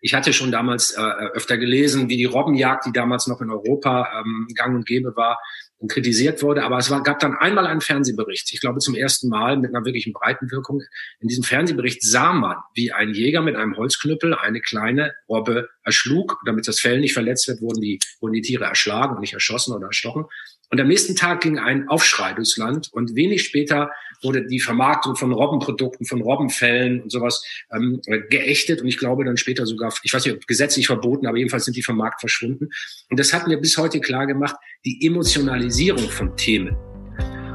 Ich 0.01 0.13
hatte 0.13 0.33
schon 0.33 0.51
damals 0.51 0.91
äh, 0.91 1.01
öfter 1.01 1.57
gelesen, 1.57 2.09
wie 2.09 2.17
die 2.17 2.25
Robbenjagd, 2.25 2.85
die 2.85 2.91
damals 2.91 3.25
noch 3.27 3.39
in 3.39 3.49
Europa 3.49 4.19
ähm, 4.19 4.45
gang 4.53 4.75
und 4.75 4.85
gäbe 4.85 5.15
war, 5.15 5.39
und 5.77 5.89
kritisiert 5.91 6.41
wurde. 6.41 6.63
Aber 6.63 6.77
es 6.77 6.89
war, 6.89 7.03
gab 7.03 7.19
dann 7.19 7.35
einmal 7.35 7.67
einen 7.67 7.79
Fernsehbericht, 7.79 8.51
ich 8.53 8.59
glaube 8.59 8.79
zum 8.79 8.95
ersten 8.95 9.29
Mal 9.29 9.57
mit 9.57 9.73
einer 9.73 9.85
wirklichen 9.85 10.11
breiten 10.11 10.51
Wirkung. 10.51 10.81
In 11.19 11.29
diesem 11.29 11.43
Fernsehbericht 11.43 12.03
sah 12.03 12.33
man, 12.33 12.57
wie 12.73 12.91
ein 12.91 13.13
Jäger 13.13 13.41
mit 13.41 13.55
einem 13.55 13.77
Holzknüppel 13.77 14.33
eine 14.35 14.59
kleine 14.59 15.13
Robbe 15.29 15.69
erschlug. 15.83 16.37
Damit 16.45 16.67
das 16.67 16.81
Fell 16.81 16.99
nicht 16.99 17.13
verletzt 17.13 17.47
wird, 17.47 17.61
wurden 17.61 17.79
die, 17.81 17.99
wurden 18.19 18.33
die 18.33 18.41
Tiere 18.41 18.65
erschlagen 18.65 19.15
und 19.15 19.21
nicht 19.21 19.33
erschossen 19.33 19.73
oder 19.73 19.87
erstochen. 19.87 20.25
Und 20.69 20.81
am 20.81 20.87
nächsten 20.87 21.15
Tag 21.15 21.41
ging 21.41 21.59
ein 21.59 21.87
Aufschrei 21.87 22.33
durchs 22.33 22.57
Land 22.57 22.89
und 22.91 23.15
wenig 23.15 23.43
später 23.43 23.91
wurde 24.25 24.45
die 24.45 24.59
Vermarktung 24.59 25.15
von 25.15 25.31
Robbenprodukten, 25.31 26.05
von 26.05 26.21
Robbenfällen 26.21 27.01
und 27.01 27.11
sowas 27.11 27.45
ähm, 27.71 28.01
geächtet 28.29 28.81
und 28.81 28.87
ich 28.87 28.97
glaube 28.97 29.23
dann 29.23 29.37
später 29.37 29.65
sogar, 29.65 29.93
ich 30.03 30.13
weiß 30.13 30.25
nicht, 30.25 30.47
gesetzlich 30.47 30.87
verboten, 30.87 31.27
aber 31.27 31.37
jedenfalls 31.37 31.65
sind 31.65 31.77
die 31.77 31.83
vom 31.83 31.97
Markt 31.97 32.19
verschwunden. 32.19 32.69
Und 33.09 33.19
das 33.19 33.33
hat 33.33 33.47
mir 33.47 33.57
bis 33.57 33.77
heute 33.77 34.01
klar 34.01 34.27
gemacht, 34.27 34.55
die 34.83 35.05
Emotionalisierung 35.05 36.09
von 36.09 36.35
Themen 36.35 36.75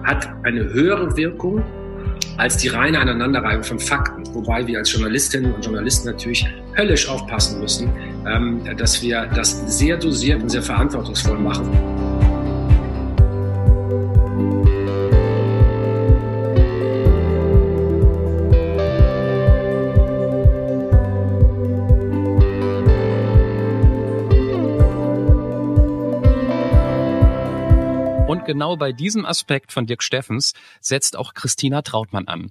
hat 0.04 0.28
eine 0.44 0.64
höhere 0.72 1.16
Wirkung 1.16 1.62
als 2.36 2.56
die 2.56 2.68
reine 2.68 2.98
Aneinanderreihung 2.98 3.62
von 3.62 3.78
Fakten. 3.78 4.24
Wobei 4.34 4.66
wir 4.66 4.78
als 4.78 4.92
Journalistinnen 4.92 5.52
und 5.54 5.64
Journalisten 5.64 6.08
natürlich 6.08 6.46
höllisch 6.76 7.06
aufpassen 7.08 7.60
müssen, 7.60 7.92
ähm, 8.26 8.62
dass 8.76 9.02
wir 9.02 9.26
das 9.34 9.78
sehr 9.78 9.98
dosiert 9.98 10.42
und 10.42 10.48
sehr 10.48 10.62
verantwortungsvoll 10.62 11.38
machen. 11.38 11.99
Genau 28.60 28.76
bei 28.76 28.92
diesem 28.92 29.24
Aspekt 29.24 29.72
von 29.72 29.86
Dirk 29.86 30.02
Steffens 30.02 30.52
setzt 30.82 31.16
auch 31.16 31.32
Christina 31.32 31.80
Trautmann 31.80 32.28
an. 32.28 32.50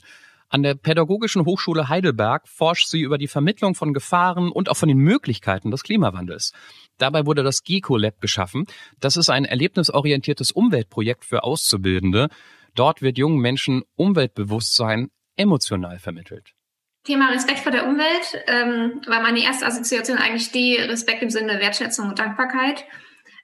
An 0.50 0.64
der 0.64 0.74
Pädagogischen 0.74 1.46
Hochschule 1.46 1.88
Heidelberg 1.88 2.48
forscht 2.48 2.88
sie 2.88 3.02
über 3.02 3.20
die 3.20 3.28
Vermittlung 3.28 3.76
von 3.76 3.94
Gefahren 3.94 4.52
und 4.52 4.70
auch 4.70 4.76
von 4.76 4.90
den 4.90 4.98
Möglichkeiten 4.98 5.70
des 5.70 5.84
Klimawandels. 5.84 6.54
Dabei 6.98 7.28
wurde 7.28 7.44
das 7.44 7.62
GECO 7.62 7.96
Lab 7.96 8.22
geschaffen. 8.22 8.66
Das 9.00 9.18
ist 9.18 9.30
ein 9.30 9.46
erlebnisorientiertes 9.46 10.52
Umweltprojekt 10.52 11.26
für 11.26 11.44
Auszubildende. 11.44 12.30
Dort 12.74 13.04
wird 13.04 13.20
jungen 13.20 13.38
Menschen 13.38 13.84
Umweltbewusstsein 13.96 15.12
emotional 15.36 16.00
vermittelt. 16.00 16.56
Thema 17.04 17.30
Respekt 17.30 17.60
vor 17.60 17.72
der 17.72 17.86
Umwelt 17.86 18.44
ähm, 18.48 19.00
war 19.06 19.22
meine 19.22 19.44
erste 19.44 19.68
Assoziation 19.68 20.18
eigentlich 20.18 20.52
die 20.52 20.76
Respekt 20.76 21.22
im 21.22 21.30
Sinne 21.30 21.60
Wertschätzung 21.60 22.10
und 22.10 22.18
Dankbarkeit. 22.18 22.84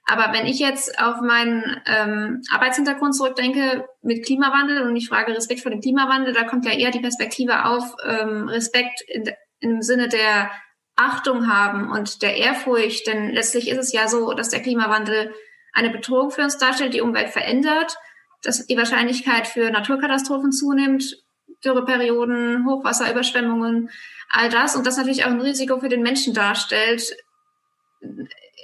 Aber 0.06 0.34
wenn 0.34 0.46
ich 0.46 0.60
jetzt 0.60 1.00
auf 1.00 1.22
meinen 1.22 1.82
ähm, 1.88 2.41
Arbeitshintergrund 2.52 3.15
zurückdenke 3.15 3.88
mit 4.04 4.24
Klimawandel 4.24 4.84
und 4.84 4.96
ich 4.96 5.10
frage 5.10 5.36
Respekt 5.36 5.62
vor 5.62 5.72
dem 5.72 5.82
Klimawandel, 5.82 6.34
da 6.34 6.44
kommt 6.44 6.65
ja 6.65 6.74
eher 6.74 6.91
die 6.91 7.00
Perspektive 7.00 7.65
auf, 7.65 7.96
ähm, 8.06 8.48
Respekt 8.48 9.02
in, 9.08 9.32
im 9.60 9.82
Sinne 9.82 10.08
der 10.08 10.52
Achtung 10.96 11.52
haben 11.52 11.89
und 11.91 12.22
der 12.22 12.38
Ehrfurcht. 12.38 13.08
Denn 13.08 13.32
letztlich 13.32 13.68
ist 13.68 13.80
es 13.80 13.94
ja 13.94 14.08
so, 14.08 14.34
dass 14.34 14.50
der 14.50 14.62
Klimawandel 14.62 15.34
eine 15.74 15.89
Bedrohung 15.89 16.30
für 16.30 16.44
uns 16.44 16.58
darstellt, 16.60 16.94
die 16.94 17.02
Umwelt 17.02 17.30
verändert, 17.30 17.98
dass 18.44 18.65
die 18.68 18.78
Wahrscheinlichkeit 18.78 19.48
für 19.48 19.72
Naturkatastrophen 19.72 20.52
zunimmt, 20.52 21.18
Dürreperioden, 21.63 22.65
Hochwasserüberschwemmungen, 22.68 23.89
all 24.30 24.50
das 24.50 24.76
und 24.76 24.86
das 24.86 24.98
natürlich 24.98 25.26
auch 25.26 25.32
ein 25.32 25.41
Risiko 25.41 25.80
für 25.80 25.89
den 25.89 26.04
Menschen 26.04 26.36
darstellt, 26.36 27.15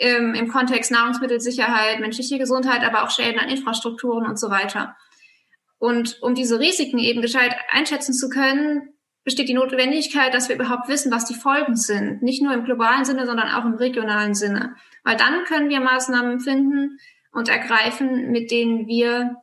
im, 0.01 0.33
im 0.33 0.47
Kontext 0.47 0.91
Nahrungsmittelsicherheit, 0.91 1.99
menschliche 1.99 2.39
Gesundheit, 2.39 2.83
aber 2.83 3.03
auch 3.03 3.11
Schäden 3.11 3.39
an 3.39 3.49
Infrastrukturen 3.49 4.25
und 4.25 4.39
so 4.39 4.49
weiter. 4.49 4.95
Und 5.77 6.17
um 6.21 6.33
diese 6.33 6.59
Risiken 6.59 6.97
eben 6.97 7.21
gescheit 7.21 7.55
einschätzen 7.71 8.13
zu 8.13 8.29
können, 8.29 8.93
besteht 9.23 9.47
die 9.47 9.53
Notwendigkeit, 9.53 10.33
dass 10.33 10.49
wir 10.49 10.55
überhaupt 10.55 10.87
wissen, 10.87 11.11
was 11.11 11.25
die 11.25 11.35
Folgen 11.35 11.75
sind. 11.75 12.23
Nicht 12.23 12.41
nur 12.41 12.53
im 12.53 12.63
globalen 12.63 13.05
Sinne, 13.05 13.27
sondern 13.27 13.49
auch 13.49 13.63
im 13.63 13.75
regionalen 13.75 14.33
Sinne. 14.33 14.75
Weil 15.03 15.17
dann 15.17 15.43
können 15.43 15.69
wir 15.69 15.79
Maßnahmen 15.79 16.39
finden 16.39 16.97
und 17.31 17.47
ergreifen, 17.47 18.31
mit 18.31 18.49
denen 18.49 18.87
wir 18.87 19.35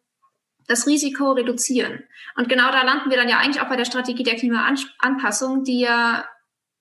das 0.66 0.88
Risiko 0.88 1.32
reduzieren. 1.32 2.02
Und 2.36 2.48
genau 2.48 2.72
da 2.72 2.82
landen 2.82 3.10
wir 3.10 3.16
dann 3.16 3.28
ja 3.28 3.38
eigentlich 3.38 3.62
auch 3.62 3.68
bei 3.68 3.76
der 3.76 3.84
Strategie 3.84 4.24
der 4.24 4.36
Klimaanpassung, 4.36 5.62
die 5.62 5.80
ja 5.80 6.24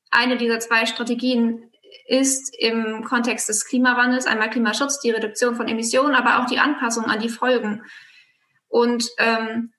eine 0.10 0.38
dieser 0.38 0.60
zwei 0.60 0.88
Strategien 0.88 1.70
ist 2.08 2.56
im 2.58 3.04
Kontext 3.04 3.50
des 3.50 3.66
Klimawandels 3.66 4.26
einmal 4.26 4.50
Klimaschutz, 4.50 5.00
die 5.00 5.12
Reduktion 5.12 5.56
von 5.56 5.68
Emissionen, 5.68 6.16
aber 6.16 6.40
auch 6.40 6.46
die 6.46 6.60
Anpassung 6.60 7.06
an 7.06 7.20
die 7.20 7.30
Folgen. 7.30 7.84
Und 8.70 9.10
ähm, 9.18 9.74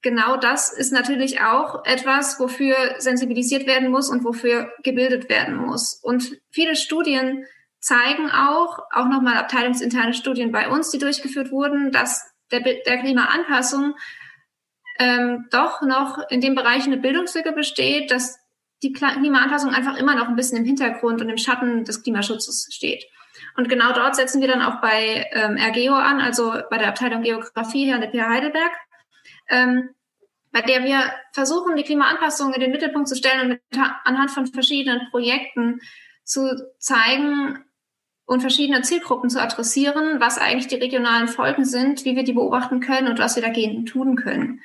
genau 0.00 0.36
das 0.36 0.72
ist 0.72 0.92
natürlich 0.92 1.42
auch 1.42 1.84
etwas, 1.84 2.40
wofür 2.40 2.74
sensibilisiert 2.98 3.66
werden 3.66 3.90
muss 3.90 4.08
und 4.08 4.24
wofür 4.24 4.72
gebildet 4.82 5.28
werden 5.28 5.56
muss. 5.56 6.00
Und 6.02 6.38
viele 6.50 6.74
Studien 6.74 7.44
zeigen 7.80 8.30
auch, 8.30 8.78
auch 8.90 9.08
nochmal 9.08 9.36
abteilungsinterne 9.36 10.14
Studien 10.14 10.52
bei 10.52 10.70
uns, 10.70 10.90
die 10.90 10.98
durchgeführt 10.98 11.50
wurden, 11.50 11.92
dass 11.92 12.24
der, 12.50 12.60
der 12.60 12.98
Klimaanpassung 12.98 13.94
ähm, 14.98 15.48
doch 15.50 15.82
noch 15.82 16.18
in 16.30 16.40
dem 16.40 16.54
Bereich 16.54 16.84
eine 16.84 16.96
Bildungslücke 16.96 17.52
besteht, 17.52 18.10
dass 18.10 18.38
die 18.82 18.92
Klimaanpassung 18.92 19.70
einfach 19.70 19.96
immer 19.96 20.14
noch 20.14 20.28
ein 20.28 20.36
bisschen 20.36 20.58
im 20.58 20.64
Hintergrund 20.64 21.20
und 21.20 21.28
im 21.28 21.38
Schatten 21.38 21.84
des 21.84 22.02
Klimaschutzes 22.02 22.68
steht. 22.70 23.06
Und 23.56 23.68
genau 23.68 23.92
dort 23.92 24.16
setzen 24.16 24.40
wir 24.40 24.48
dann 24.48 24.62
auch 24.62 24.80
bei 24.80 25.28
ähm, 25.32 25.56
RGEO 25.56 25.94
an, 25.94 26.20
also 26.20 26.54
bei 26.70 26.78
der 26.78 26.88
Abteilung 26.88 27.22
Geografie 27.22 27.84
hier 27.84 27.94
an 27.94 28.00
der 28.00 28.10
PH 28.10 28.28
Heidelberg, 28.28 28.72
ähm, 29.48 29.90
bei 30.52 30.60
der 30.60 30.84
wir 30.84 31.00
versuchen, 31.32 31.76
die 31.76 31.82
Klimaanpassung 31.82 32.52
in 32.52 32.60
den 32.60 32.70
Mittelpunkt 32.70 33.08
zu 33.08 33.16
stellen 33.16 33.40
und 33.42 33.48
mit, 33.48 33.60
anhand 34.04 34.30
von 34.30 34.46
verschiedenen 34.46 35.08
Projekten 35.10 35.80
zu 36.22 36.72
zeigen 36.78 37.64
und 38.26 38.40
verschiedene 38.40 38.82
Zielgruppen 38.82 39.30
zu 39.30 39.40
adressieren, 39.40 40.20
was 40.20 40.38
eigentlich 40.38 40.68
die 40.68 40.76
regionalen 40.76 41.28
Folgen 41.28 41.64
sind, 41.64 42.04
wie 42.04 42.16
wir 42.16 42.24
die 42.24 42.32
beobachten 42.32 42.80
können 42.80 43.08
und 43.08 43.18
was 43.18 43.36
wir 43.36 43.42
dagegen 43.42 43.84
tun 43.84 44.16
können. 44.16 44.60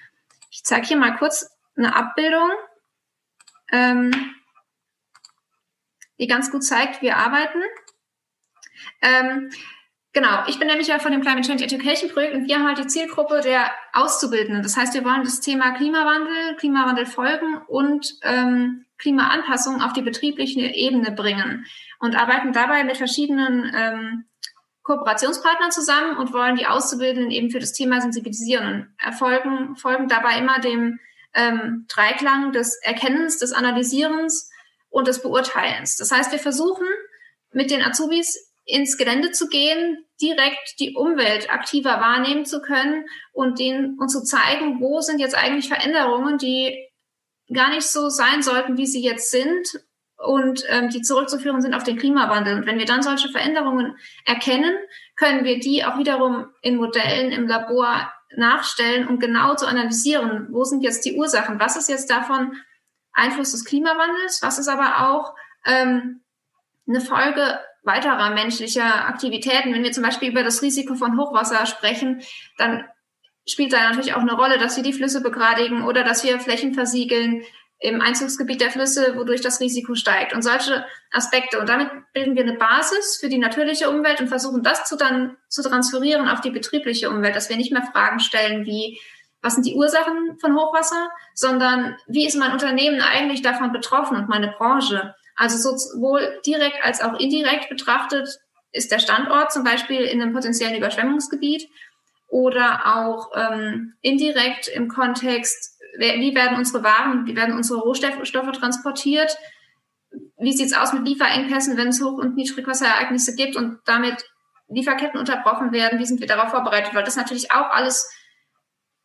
Ich 0.52 0.64
zeige 0.64 0.88
hier 0.88 0.98
mal 0.98 1.18
kurz 1.18 1.50
eine 1.76 1.96
Abbildung 1.96 2.50
ähm, 3.72 4.12
die 6.20 6.28
ganz 6.28 6.52
gut 6.52 6.64
zeigt, 6.64 7.02
wir 7.02 7.18
arbeiten. 7.18 7.62
Ähm, 9.02 9.50
genau, 10.14 10.44
ich 10.48 10.60
bin 10.60 10.68
nämlich 10.68 10.88
ja 10.88 11.00
von 11.00 11.12
dem 11.12 11.22
Climate 11.22 11.48
Change 11.48 11.64
Education 11.64 12.12
Projekt 12.12 12.36
und 12.36 12.48
wir 12.48 12.56
haben 12.56 12.68
halt 12.68 12.78
die 12.78 12.88
Zielgruppe 12.88 13.42
der 13.42 13.72
Auszubildenden. 13.94 14.64
Das 14.64 14.78
heißt, 14.78 14.94
wir 14.94 15.06
wollen 15.06 15.24
das 15.24 15.42
Thema 15.42 15.72
Klimawandel, 15.72 16.56
Klimawandelfolgen 16.58 17.58
und 17.68 18.16
ähm, 18.24 18.86
Klimaanpassung 18.98 19.82
auf 19.82 19.94
die 19.94 20.02
betriebliche 20.02 20.62
Ebene 20.62 21.12
bringen 21.12 21.66
und 22.00 22.16
arbeiten 22.16 22.52
dabei 22.52 22.84
mit 22.84 22.98
verschiedenen 22.98 23.72
ähm, 23.74 24.26
Kooperationspartnern 24.84 25.72
zusammen 25.72 26.18
und 26.18 26.34
wollen 26.34 26.56
die 26.56 26.66
Auszubildenden 26.66 27.32
eben 27.32 27.50
für 27.50 27.60
das 27.60 27.74
Thema 27.74 28.02
sensibilisieren 28.02 28.66
und 28.66 28.88
erfolgen, 28.98 29.76
folgen 29.76 30.08
dabei 30.08 30.38
immer 30.38 30.60
dem 30.60 31.00
ähm, 31.34 31.86
Dreiklang 31.90 32.52
des 32.52 32.80
Erkennens, 32.82 33.38
des 33.38 33.54
Analysierens 33.54 34.50
und 34.90 35.08
des 35.08 35.22
Beurteilens. 35.22 35.98
Das 35.98 36.12
heißt, 36.12 36.32
wir 36.32 36.40
versuchen 36.40 36.88
mit 37.52 37.72
den 37.72 37.82
Azubis 37.82 38.52
ins 38.66 38.98
Gelände 38.98 39.32
zu 39.32 39.48
gehen, 39.48 40.06
direkt 40.22 40.80
die 40.80 40.94
Umwelt 40.96 41.52
aktiver 41.52 42.00
wahrnehmen 42.00 42.46
zu 42.46 42.62
können 42.62 43.06
und 43.32 43.60
denen 43.60 43.98
und 44.00 44.10
zu 44.10 44.24
zeigen, 44.24 44.80
wo 44.80 45.02
sind 45.02 45.20
jetzt 45.20 45.36
eigentlich 45.36 45.68
Veränderungen, 45.68 46.38
die 46.38 46.78
gar 47.52 47.70
nicht 47.70 47.88
so 47.88 48.10
sein 48.10 48.44
sollten, 48.44 48.78
wie 48.78 48.86
sie 48.86 49.02
jetzt 49.02 49.32
sind 49.32 49.82
und 50.18 50.64
ähm, 50.68 50.90
die 50.90 51.02
zurückzuführen 51.02 51.62
sind 51.62 51.74
auf 51.74 51.84
den 51.84 51.98
Klimawandel. 51.98 52.56
Und 52.56 52.66
wenn 52.66 52.78
wir 52.78 52.86
dann 52.86 53.02
solche 53.02 53.30
Veränderungen 53.30 53.98
erkennen, 54.26 54.76
können 55.16 55.46
wir 55.46 55.60
die 55.60 55.84
auch 55.84 55.98
wiederum 55.98 56.48
in 56.62 56.76
Modellen 56.76 57.32
im 57.32 57.48
Labor 57.48 58.12
nachstellen 58.36 59.08
und 59.08 59.20
genau 59.20 59.56
zu 59.56 59.68
analysieren, 59.68 60.48
wo 60.52 60.64
sind 60.64 60.84
jetzt 60.84 61.06
die 61.06 61.16
Ursachen, 61.16 61.60
was 61.60 61.76
ist 61.76 61.90
jetzt 61.90 62.10
davon 62.10 62.54
Einfluss 63.12 63.52
des 63.52 63.66
Klimawandels, 63.66 64.42
was 64.42 64.60
ist 64.60 64.68
aber 64.68 65.10
auch 65.10 65.36
ähm, 65.66 66.22
eine 66.88 67.02
Folge 67.02 67.60
weiterer 67.84 68.32
menschlicher 68.32 69.08
Aktivitäten. 69.08 69.74
Wenn 69.74 69.84
wir 69.84 69.92
zum 69.92 70.04
Beispiel 70.04 70.30
über 70.30 70.44
das 70.44 70.62
Risiko 70.62 70.96
von 70.96 71.18
Hochwasser 71.18 71.66
sprechen, 71.66 72.22
dann 72.58 72.86
spielt 73.48 73.74
da 73.74 73.90
natürlich 73.90 74.14
auch 74.14 74.22
eine 74.22 74.34
Rolle, 74.34 74.58
dass 74.58 74.76
wir 74.76 74.84
die 74.84 74.94
Flüsse 74.94 75.22
begradigen 75.22 75.84
oder 75.84 76.04
dass 76.04 76.24
wir 76.24 76.40
Flächen 76.40 76.74
versiegeln 76.74 77.44
im 77.80 78.02
Einzugsgebiet 78.02 78.60
der 78.60 78.72
Flüsse, 78.72 79.16
wodurch 79.16 79.42
das 79.42 79.62
Risiko 79.62 79.96
steigt 79.96 80.34
und 80.34 80.42
solche 80.42 80.86
Aspekte. 81.12 81.60
Und 81.60 81.70
damit 81.70 81.90
bilden 82.14 82.36
wir 82.36 82.44
eine 82.44 82.58
Basis 82.58 83.18
für 83.20 83.30
die 83.30 83.38
natürliche 83.38 83.90
Umwelt 83.90 84.20
und 84.20 84.28
versuchen 84.28 84.64
das 84.64 84.84
zu 84.84 84.98
dann 84.98 85.38
zu 85.48 85.64
transferieren 85.64 86.28
auf 86.28 86.42
die 86.42 86.52
betriebliche 86.52 87.10
Umwelt, 87.10 87.36
dass 87.36 87.50
wir 87.50 87.56
nicht 87.56 87.72
mehr 87.72 87.88
Fragen 87.94 88.20
stellen 88.20 88.66
wie, 88.66 89.00
was 89.42 89.54
sind 89.54 89.66
die 89.66 89.76
Ursachen 89.76 90.38
von 90.42 90.56
Hochwasser, 90.56 91.10
sondern 91.34 91.96
wie 92.08 92.28
ist 92.28 92.36
mein 92.36 92.52
Unternehmen 92.52 93.02
eigentlich 93.02 93.42
davon 93.42 93.72
betroffen 93.72 94.18
und 94.18 94.28
meine 94.28 94.54
Branche? 94.58 95.16
Also 95.38 95.78
sowohl 95.78 96.42
direkt 96.46 96.84
als 96.84 97.02
auch 97.02 97.18
indirekt 97.18 97.70
betrachtet 97.70 98.40
ist 98.72 98.92
der 98.92 99.00
Standort 99.00 99.52
zum 99.52 99.64
Beispiel 99.64 100.02
in 100.02 100.22
einem 100.22 100.34
potenziellen 100.34 100.76
Überschwemmungsgebiet 100.76 101.70
oder 102.28 102.98
auch 102.98 103.32
ähm, 103.36 103.94
indirekt 104.02 104.68
im 104.68 104.88
Kontext, 104.90 105.79
wie 106.00 106.36
werden 106.36 106.58
unsere 106.58 106.84
Waren, 106.84 107.26
wie 107.26 107.36
werden 107.36 107.56
unsere 107.56 107.80
Rohstoffe 107.80 108.52
transportiert, 108.58 109.38
wie 110.38 110.54
sieht's 110.54 110.74
aus 110.74 110.94
mit 110.94 111.06
Lieferengpässen, 111.06 111.78
wenn 111.78 111.90
es 111.90 112.02
Hoch- 112.02 112.18
und 112.18 112.36
Niedrigwasserereignisse 112.36 113.36
gibt 113.36 113.56
und 113.56 113.80
damit 113.86 114.24
Lieferketten 114.70 115.20
unterbrochen 115.20 115.72
werden, 115.72 116.00
wie 116.00 116.06
sind 116.06 116.20
wir 116.20 116.28
darauf 116.28 116.52
vorbereitet, 116.52 116.94
weil 116.94 117.04
das 117.04 117.16
natürlich 117.16 117.52
auch 117.52 117.70
alles 117.72 118.10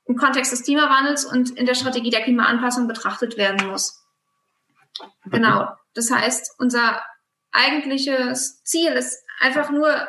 im 0.06 0.16
Kontext 0.16 0.52
des 0.52 0.62
Klimawandels 0.62 1.24
und 1.24 1.50
in 1.50 1.66
der 1.66 1.74
Strategie 1.74 2.10
der 2.10 2.22
Klimaanpassung 2.22 2.86
betrachtet 2.86 3.36
werden 3.36 3.68
muss. 3.68 4.02
Genau. 5.24 5.68
Das 5.94 6.10
heißt, 6.10 6.54
unser 6.58 7.02
eigentliches 7.50 8.62
Ziel 8.64 8.92
ist 8.92 9.24
einfach 9.40 9.70
nur 9.70 10.06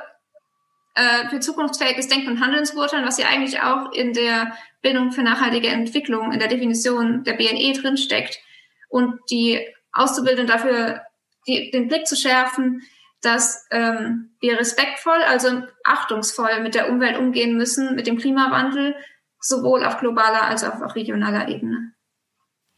äh, 0.96 1.30
für 1.30 1.40
zukunftsfähiges 1.40 2.08
Denken 2.08 2.30
und 2.30 2.40
Handeln 2.40 2.66
zu 2.66 2.76
beurteilen, 2.76 3.06
was 3.06 3.18
ja 3.18 3.28
eigentlich 3.28 3.62
auch 3.62 3.92
in 3.92 4.14
der 4.14 4.56
Bildung 4.82 5.12
für 5.12 5.24
nachhaltige 5.24 5.68
Entwicklung 5.68 6.32
in 6.32 6.40
der 6.40 6.48
Definition 6.48 7.24
der 7.24 7.34
BNE 7.34 7.74
drinsteckt 7.74 8.40
und 8.90 9.20
die 9.30 9.66
Auszubildenden 9.92 10.48
dafür 10.48 11.02
die, 11.48 11.72
den 11.72 11.88
Blick 11.88 12.08
zu 12.08 12.16
schärfen, 12.16 12.82
dass 13.22 13.66
ähm, 13.72 14.36
wir 14.40 14.60
respektvoll, 14.60 15.22
also 15.28 15.64
achtungsvoll 15.84 16.62
mit 16.62 16.76
der 16.76 16.90
Umwelt 16.90 17.18
umgehen 17.18 17.58
müssen, 17.58 17.96
mit 17.96 18.08
dem 18.08 18.18
Klimawandel, 18.18 18.96
sowohl 19.40 19.84
auf 19.84 20.00
globaler 20.00 20.44
als 20.44 20.64
auch 20.64 20.82
auf 20.82 20.96
regionaler 20.96 21.48
Ebene. 21.50 21.95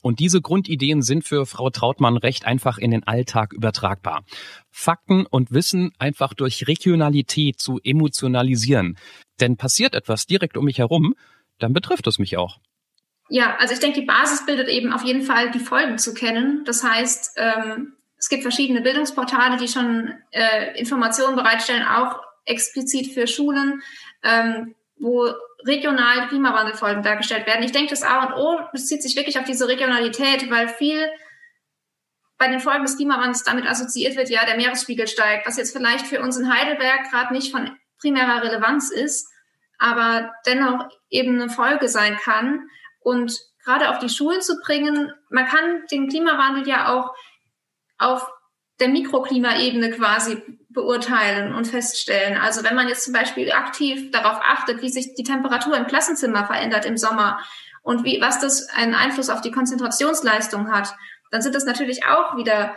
Und 0.01 0.19
diese 0.19 0.41
Grundideen 0.41 1.01
sind 1.01 1.23
für 1.23 1.45
Frau 1.45 1.69
Trautmann 1.69 2.17
recht 2.17 2.45
einfach 2.45 2.77
in 2.77 2.91
den 2.91 3.05
Alltag 3.05 3.53
übertragbar. 3.53 4.23
Fakten 4.69 5.25
und 5.25 5.51
Wissen 5.51 5.91
einfach 5.99 6.33
durch 6.33 6.67
Regionalität 6.67 7.59
zu 7.59 7.79
emotionalisieren. 7.83 8.97
Denn 9.39 9.57
passiert 9.57 9.95
etwas 9.95 10.25
direkt 10.25 10.57
um 10.57 10.65
mich 10.65 10.79
herum, 10.79 11.15
dann 11.59 11.73
betrifft 11.73 12.07
es 12.07 12.19
mich 12.19 12.37
auch. 12.37 12.59
Ja, 13.29 13.57
also 13.57 13.73
ich 13.73 13.79
denke, 13.79 13.99
die 13.99 14.05
Basis 14.05 14.45
bildet 14.45 14.69
eben 14.69 14.93
auf 14.93 15.03
jeden 15.03 15.21
Fall 15.21 15.51
die 15.51 15.59
Folgen 15.59 15.97
zu 15.97 16.13
kennen. 16.13 16.63
Das 16.65 16.83
heißt, 16.83 17.33
ähm, 17.37 17.93
es 18.17 18.29
gibt 18.29 18.43
verschiedene 18.43 18.81
Bildungsportale, 18.81 19.57
die 19.57 19.67
schon 19.67 20.13
äh, 20.31 20.79
Informationen 20.79 21.35
bereitstellen, 21.35 21.83
auch 21.83 22.21
explizit 22.45 23.13
für 23.13 23.27
Schulen, 23.27 23.81
ähm, 24.23 24.75
wo 24.97 25.27
regional 25.65 26.27
Klimawandelfolgen 26.27 27.03
dargestellt 27.03 27.47
werden. 27.47 27.63
Ich 27.63 27.71
denke, 27.71 27.89
das 27.89 28.03
A 28.03 28.25
und 28.25 28.33
O 28.33 28.59
bezieht 28.71 29.01
sich 29.01 29.15
wirklich 29.15 29.39
auf 29.39 29.45
diese 29.45 29.67
Regionalität, 29.67 30.49
weil 30.51 30.67
viel 30.67 31.09
bei 32.37 32.47
den 32.47 32.59
Folgen 32.59 32.83
des 32.83 32.97
Klimawandels 32.97 33.43
damit 33.43 33.67
assoziiert 33.67 34.15
wird, 34.15 34.29
ja, 34.29 34.45
der 34.45 34.57
Meeresspiegel 34.57 35.07
steigt, 35.07 35.47
was 35.47 35.57
jetzt 35.57 35.75
vielleicht 35.75 36.05
für 36.05 36.21
uns 36.21 36.37
in 36.37 36.53
Heidelberg 36.53 37.09
gerade 37.09 37.33
nicht 37.33 37.51
von 37.51 37.75
primärer 37.99 38.43
Relevanz 38.43 38.91
ist, 38.91 39.31
aber 39.79 40.31
dennoch 40.45 40.87
eben 41.09 41.41
eine 41.41 41.49
Folge 41.49 41.89
sein 41.89 42.15
kann. 42.17 42.67
Und 42.99 43.33
gerade 43.63 43.89
auf 43.89 43.99
die 43.99 44.09
Schulen 44.09 44.41
zu 44.41 44.59
bringen, 44.63 45.11
man 45.29 45.45
kann 45.45 45.83
den 45.91 46.09
Klimawandel 46.09 46.67
ja 46.67 46.93
auch 46.93 47.15
auf 47.97 48.29
der 48.79 48.89
Mikroklimaebene 48.89 49.91
quasi 49.91 50.43
beurteilen 50.77 51.55
und 51.55 51.65
feststellen. 51.65 52.37
Also 52.37 52.63
wenn 52.63 52.75
man 52.75 52.87
jetzt 52.87 53.03
zum 53.03 53.13
Beispiel 53.13 53.51
aktiv 53.51 54.11
darauf 54.11 54.39
achtet, 54.43 54.83
wie 54.83 54.89
sich 54.89 55.15
die 55.15 55.23
Temperatur 55.23 55.75
im 55.75 55.87
Klassenzimmer 55.87 56.45
verändert 56.45 56.85
im 56.85 56.97
Sommer 56.97 57.39
und 57.81 58.03
wie, 58.03 58.21
was 58.21 58.39
das 58.39 58.69
einen 58.69 58.93
Einfluss 58.93 59.31
auf 59.31 59.41
die 59.41 59.51
Konzentrationsleistung 59.51 60.71
hat, 60.71 60.95
dann 61.31 61.41
sind 61.41 61.55
das 61.55 61.65
natürlich 61.65 62.05
auch 62.05 62.37
wieder 62.37 62.75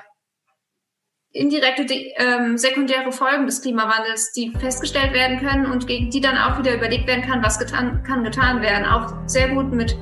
indirekte 1.33 1.85
ähm, 1.93 2.57
sekundäre 2.57 3.13
Folgen 3.13 3.45
des 3.47 3.61
Klimawandels, 3.61 4.33
die 4.33 4.51
festgestellt 4.59 5.13
werden 5.13 5.39
können 5.39 5.67
und 5.67 5.87
gegen 5.87 6.11
die 6.11 6.23
dann 6.23 6.39
auch 6.39 6.59
wieder 6.59 6.75
überlegt 6.75 7.07
werden 7.07 7.23
kann, 7.23 7.45
was 7.45 7.59
getan, 7.59 8.03
kann 8.03 8.25
getan 8.25 8.63
werden. 8.63 8.87
Auch 8.87 9.13
sehr 9.27 9.49
gut 9.51 9.71
mit 9.73 9.95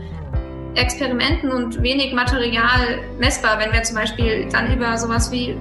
Experimenten 0.76 1.50
und 1.50 1.82
wenig 1.82 2.14
Material 2.14 3.00
messbar, 3.18 3.58
wenn 3.58 3.72
wir 3.72 3.82
zum 3.82 3.96
Beispiel 3.96 4.48
dann 4.50 4.72
über 4.72 4.96
sowas 4.96 5.32
wie 5.32 5.58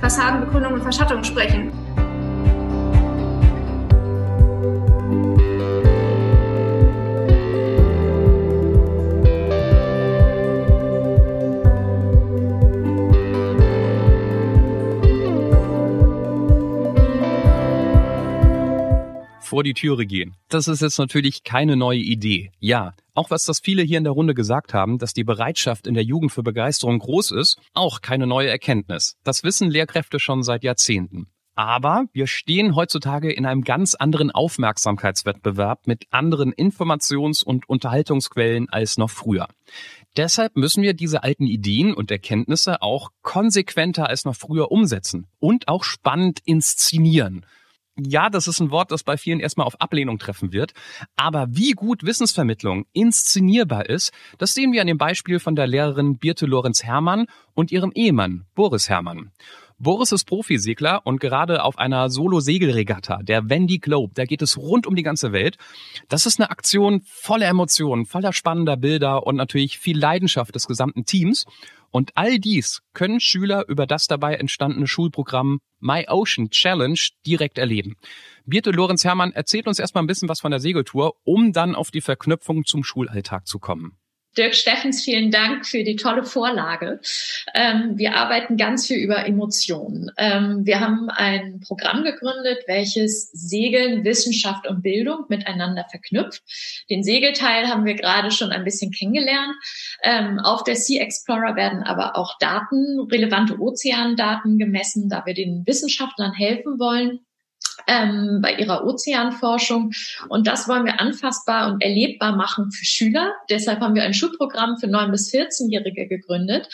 Fassadenbegrünung 0.00 0.74
und 0.74 0.82
Verschattung 0.82 1.24
sprechen. 1.24 1.72
Vor 19.58 19.64
die 19.64 19.74
Türe 19.74 20.06
gehen. 20.06 20.36
Das 20.48 20.68
ist 20.68 20.82
jetzt 20.82 21.00
natürlich 21.00 21.42
keine 21.42 21.76
neue 21.76 21.98
Idee. 21.98 22.52
Ja, 22.60 22.94
auch 23.14 23.32
was 23.32 23.42
das 23.42 23.58
viele 23.58 23.82
hier 23.82 23.98
in 23.98 24.04
der 24.04 24.12
Runde 24.12 24.32
gesagt 24.32 24.72
haben, 24.72 24.98
dass 24.98 25.14
die 25.14 25.24
Bereitschaft 25.24 25.88
in 25.88 25.94
der 25.94 26.04
Jugend 26.04 26.30
für 26.30 26.44
Begeisterung 26.44 27.00
groß 27.00 27.32
ist, 27.32 27.58
auch 27.74 28.00
keine 28.00 28.28
neue 28.28 28.48
Erkenntnis. 28.48 29.16
Das 29.24 29.42
wissen 29.42 29.68
Lehrkräfte 29.68 30.20
schon 30.20 30.44
seit 30.44 30.62
Jahrzehnten. 30.62 31.26
Aber 31.56 32.04
wir 32.12 32.28
stehen 32.28 32.76
heutzutage 32.76 33.32
in 33.32 33.46
einem 33.46 33.62
ganz 33.62 33.96
anderen 33.96 34.30
Aufmerksamkeitswettbewerb 34.30 35.88
mit 35.88 36.04
anderen 36.10 36.52
Informations- 36.52 37.42
und 37.42 37.68
Unterhaltungsquellen 37.68 38.68
als 38.68 38.96
noch 38.96 39.10
früher. 39.10 39.48
Deshalb 40.16 40.56
müssen 40.56 40.84
wir 40.84 40.94
diese 40.94 41.24
alten 41.24 41.48
Ideen 41.48 41.94
und 41.94 42.12
Erkenntnisse 42.12 42.80
auch 42.80 43.10
konsequenter 43.22 44.08
als 44.08 44.24
noch 44.24 44.36
früher 44.36 44.70
umsetzen 44.70 45.26
und 45.40 45.66
auch 45.66 45.82
spannend 45.82 46.38
inszenieren 46.44 47.44
ja, 47.98 48.30
das 48.30 48.46
ist 48.46 48.60
ein 48.60 48.70
Wort, 48.70 48.90
das 48.90 49.02
bei 49.02 49.16
vielen 49.16 49.40
erstmal 49.40 49.66
auf 49.66 49.80
Ablehnung 49.80 50.18
treffen 50.18 50.52
wird. 50.52 50.72
Aber 51.16 51.46
wie 51.50 51.72
gut 51.72 52.04
Wissensvermittlung 52.04 52.86
inszenierbar 52.92 53.88
ist, 53.88 54.12
das 54.38 54.54
sehen 54.54 54.72
wir 54.72 54.80
an 54.80 54.86
dem 54.86 54.98
Beispiel 54.98 55.40
von 55.40 55.56
der 55.56 55.66
Lehrerin 55.66 56.18
Birte 56.18 56.46
Lorenz 56.46 56.84
Hermann 56.84 57.26
und 57.54 57.72
ihrem 57.72 57.92
Ehemann 57.94 58.46
Boris 58.54 58.88
Hermann. 58.88 59.32
Boris 59.80 60.10
ist 60.10 60.24
Profisegler 60.24 61.02
und 61.04 61.20
gerade 61.20 61.62
auf 61.62 61.78
einer 61.78 62.10
Solo-Segelregatta, 62.10 63.18
der 63.22 63.48
Wendy 63.48 63.78
Globe, 63.78 64.12
da 64.12 64.24
geht 64.24 64.42
es 64.42 64.58
rund 64.58 64.88
um 64.88 64.96
die 64.96 65.04
ganze 65.04 65.30
Welt. 65.30 65.56
Das 66.08 66.26
ist 66.26 66.40
eine 66.40 66.50
Aktion 66.50 67.02
voller 67.04 67.46
Emotionen, 67.46 68.04
voller 68.04 68.32
spannender 68.32 68.76
Bilder 68.76 69.24
und 69.24 69.36
natürlich 69.36 69.78
viel 69.78 69.96
Leidenschaft 69.96 70.56
des 70.56 70.66
gesamten 70.66 71.04
Teams. 71.04 71.46
Und 71.90 72.12
all 72.16 72.38
dies 72.38 72.82
können 72.92 73.20
Schüler 73.20 73.66
über 73.68 73.86
das 73.86 74.06
dabei 74.06 74.34
entstandene 74.34 74.86
Schulprogramm 74.86 75.60
My 75.80 76.06
Ocean 76.08 76.50
Challenge 76.50 76.98
direkt 77.26 77.58
erleben. 77.58 77.96
Birte 78.44 78.70
Lorenz 78.70 79.04
Hermann 79.04 79.32
erzählt 79.32 79.66
uns 79.66 79.78
erstmal 79.78 80.04
ein 80.04 80.08
bisschen 80.08 80.28
was 80.28 80.40
von 80.40 80.50
der 80.50 80.60
Segeltour, 80.60 81.14
um 81.24 81.52
dann 81.52 81.74
auf 81.74 81.90
die 81.90 82.00
Verknüpfung 82.00 82.64
zum 82.64 82.84
Schulalltag 82.84 83.46
zu 83.46 83.58
kommen. 83.58 83.96
Dirk 84.36 84.54
Steffens, 84.54 85.02
vielen 85.02 85.30
Dank 85.30 85.66
für 85.66 85.82
die 85.82 85.96
tolle 85.96 86.22
Vorlage. 86.22 87.00
Ähm, 87.54 87.96
wir 87.96 88.14
arbeiten 88.14 88.56
ganz 88.56 88.86
viel 88.86 88.98
über 88.98 89.26
Emotionen. 89.26 90.10
Ähm, 90.16 90.64
wir 90.64 90.80
haben 90.80 91.08
ein 91.10 91.60
Programm 91.66 92.04
gegründet, 92.04 92.64
welches 92.66 93.30
Segeln, 93.32 94.04
Wissenschaft 94.04 94.68
und 94.68 94.82
Bildung 94.82 95.24
miteinander 95.28 95.86
verknüpft. 95.90 96.42
Den 96.88 97.02
Segelteil 97.02 97.68
haben 97.68 97.84
wir 97.84 97.94
gerade 97.94 98.30
schon 98.30 98.50
ein 98.50 98.64
bisschen 98.64 98.92
kennengelernt. 98.92 99.54
Ähm, 100.04 100.38
auf 100.38 100.62
der 100.62 100.76
Sea 100.76 101.02
Explorer 101.02 101.56
werden 101.56 101.82
aber 101.82 102.16
auch 102.16 102.38
Daten, 102.38 103.00
relevante 103.10 103.58
Ozeandaten 103.58 104.58
gemessen, 104.58 105.08
da 105.08 105.24
wir 105.26 105.34
den 105.34 105.66
Wissenschaftlern 105.66 106.32
helfen 106.32 106.78
wollen, 106.78 107.20
ähm, 107.88 108.40
bei 108.42 108.54
ihrer 108.54 108.84
Ozeanforschung. 108.84 109.90
Und 110.28 110.46
das 110.46 110.68
wollen 110.68 110.84
wir 110.84 111.00
anfassbar 111.00 111.72
und 111.72 111.82
erlebbar 111.82 112.36
machen 112.36 112.70
für 112.70 112.84
Schüler. 112.84 113.32
Deshalb 113.50 113.80
haben 113.80 113.94
wir 113.94 114.02
ein 114.02 114.14
Schulprogramm 114.14 114.76
für 114.78 114.86
9- 114.86 115.10
bis 115.10 115.32
14-Jährige 115.32 116.06
gegründet. 116.06 116.68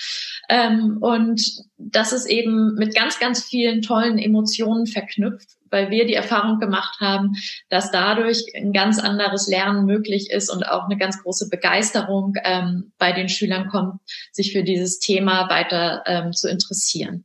Ähm, 0.49 0.99
und 1.01 1.65
das 1.79 2.13
ist 2.13 2.27
eben 2.27 2.75
mit 2.75 2.95
ganz, 2.95 3.19
ganz 3.19 3.45
vielen 3.45 3.81
tollen 3.81 4.19
Emotionen 4.19 4.87
verknüpft, 4.87 5.49
weil 5.71 5.91
wir 5.91 6.07
die 6.07 6.15
Erfahrung 6.15 6.59
gemacht 6.59 7.01
haben, 7.01 7.33
dass 7.69 7.91
dadurch 7.91 8.45
ein 8.57 8.73
ganz 8.73 8.99
anderes 8.99 9.47
Lernen 9.47 9.87
möglich 9.87 10.31
ist 10.31 10.51
und 10.51 10.65
auch 10.69 10.85
eine 10.85 10.97
ganz 10.97 11.23
große 11.23 11.49
Begeisterung 11.49 12.35
ähm, 12.45 12.93
bei 12.99 13.13
den 13.13 13.29
Schülern 13.29 13.69
kommt, 13.69 14.01
sich 14.33 14.53
für 14.53 14.65
dieses 14.65 14.99
Thema 14.99 15.49
weiter 15.49 16.03
ähm, 16.07 16.33
zu 16.33 16.49
interessieren. 16.49 17.25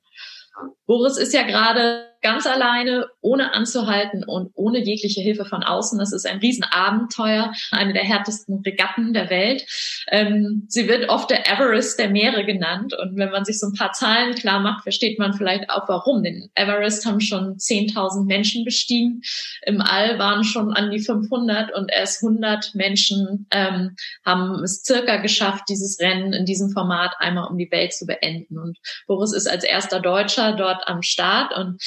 Boris 0.85 1.17
ist 1.17 1.33
ja 1.33 1.43
gerade 1.43 2.08
ganz 2.21 2.45
alleine, 2.45 3.07
ohne 3.21 3.53
anzuhalten 3.53 4.23
und 4.23 4.51
ohne 4.55 4.79
jegliche 4.79 5.21
Hilfe 5.21 5.45
von 5.45 5.63
außen. 5.63 5.97
Das 5.99 6.13
ist 6.13 6.25
ein 6.25 6.39
Riesenabenteuer, 6.39 7.53
eine 7.71 7.93
der 7.93 8.03
härtesten 8.03 8.61
Regatten 8.65 9.13
der 9.13 9.29
Welt. 9.29 9.65
Ähm, 10.07 10.65
sie 10.67 10.87
wird 10.87 11.09
oft 11.09 11.29
der 11.29 11.49
Everest 11.49 11.99
der 11.99 12.09
Meere 12.09 12.45
genannt. 12.45 12.93
Und 12.93 13.17
wenn 13.17 13.31
man 13.31 13.45
sich 13.45 13.59
so 13.59 13.67
ein 13.67 13.73
paar 13.73 13.93
Zahlen 13.93 14.35
klar 14.35 14.59
macht, 14.59 14.83
versteht 14.83 15.19
man 15.19 15.33
vielleicht 15.33 15.69
auch 15.69 15.87
warum. 15.87 16.23
Den 16.23 16.49
Everest 16.55 17.05
haben 17.05 17.21
schon 17.21 17.57
10.000 17.57 18.25
Menschen 18.25 18.65
bestiegen. 18.65 19.21
Im 19.61 19.81
All 19.81 20.19
waren 20.19 20.43
schon 20.43 20.73
an 20.73 20.91
die 20.91 20.99
500 20.99 21.73
und 21.73 21.91
erst 21.91 22.23
100 22.23 22.75
Menschen 22.75 23.47
ähm, 23.51 23.95
haben 24.25 24.63
es 24.63 24.83
circa 24.83 25.17
geschafft, 25.17 25.63
dieses 25.69 25.99
Rennen 25.99 26.33
in 26.33 26.45
diesem 26.45 26.71
Format 26.71 27.15
einmal 27.19 27.49
um 27.49 27.57
die 27.57 27.71
Welt 27.71 27.93
zu 27.93 28.05
beenden. 28.05 28.57
Und 28.57 28.77
Boris 29.07 29.33
ist 29.33 29.47
als 29.47 29.63
erster 29.63 29.99
Deutscher 29.99 30.53
dort 30.53 30.87
am 30.87 31.01
Start 31.01 31.55
und 31.55 31.81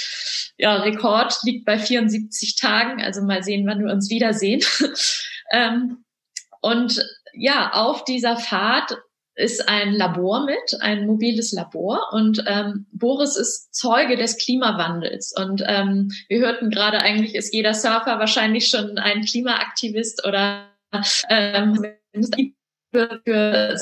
ja, 0.59 0.77
Rekord 0.77 1.39
liegt 1.45 1.65
bei 1.65 1.79
74 1.79 2.57
Tagen. 2.57 3.03
Also 3.03 3.23
mal 3.23 3.43
sehen, 3.43 3.67
wann 3.67 3.85
wir 3.85 3.93
uns 3.93 4.11
wiedersehen. 4.11 4.63
ähm, 5.53 6.05
und 6.61 7.05
ja, 7.35 7.73
auf 7.73 8.05
dieser 8.05 8.37
Fahrt 8.37 8.97
ist 9.35 9.69
ein 9.69 9.95
Labor 9.95 10.45
mit, 10.45 10.81
ein 10.81 11.07
mobiles 11.07 11.53
Labor. 11.53 12.13
Und 12.13 12.45
ähm, 12.47 12.87
Boris 12.93 13.37
ist 13.37 13.75
Zeuge 13.75 14.17
des 14.17 14.37
Klimawandels. 14.37 15.33
Und 15.37 15.63
ähm, 15.67 16.11
wir 16.29 16.41
hörten 16.41 16.71
gerade, 16.71 17.01
eigentlich 17.01 17.35
ist 17.35 17.55
jeder 17.55 17.75
Surfer 17.75 18.19
wahrscheinlich 18.19 18.69
schon 18.69 18.99
ein 18.99 19.25
Klimaaktivist 19.25 20.27
oder 20.27 20.69
ähm, 21.29 21.85
für. 22.93 23.77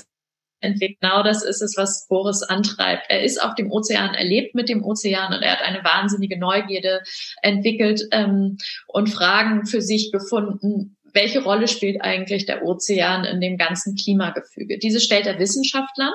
Genau 0.61 1.23
das 1.23 1.43
ist 1.43 1.63
es, 1.63 1.77
was 1.77 2.07
Boris 2.09 2.43
antreibt. 2.43 3.07
Er 3.09 3.23
ist 3.23 3.43
auf 3.43 3.55
dem 3.55 3.71
Ozean, 3.71 4.15
er 4.15 4.25
lebt 4.25 4.55
mit 4.55 4.69
dem 4.69 4.85
Ozean 4.85 5.33
und 5.33 5.43
er 5.43 5.53
hat 5.53 5.63
eine 5.63 5.83
wahnsinnige 5.85 6.39
Neugierde 6.39 7.01
entwickelt 7.43 8.03
ähm, 8.13 8.59
und 8.87 9.09
Fragen 9.09 9.67
für 9.67 9.81
sich 9.81 10.13
gefunden. 10.13 10.97
Welche 11.13 11.43
Rolle 11.43 11.67
spielt 11.67 12.03
eigentlich 12.03 12.47
der 12.47 12.65
Ozean 12.65 13.25
in 13.25 13.41
dem 13.41 13.57
ganzen 13.57 13.97
Klimagefüge? 13.97 14.79
Diese 14.79 15.01
stellt 15.01 15.27
er 15.27 15.41
Wissenschaftlern. 15.41 16.13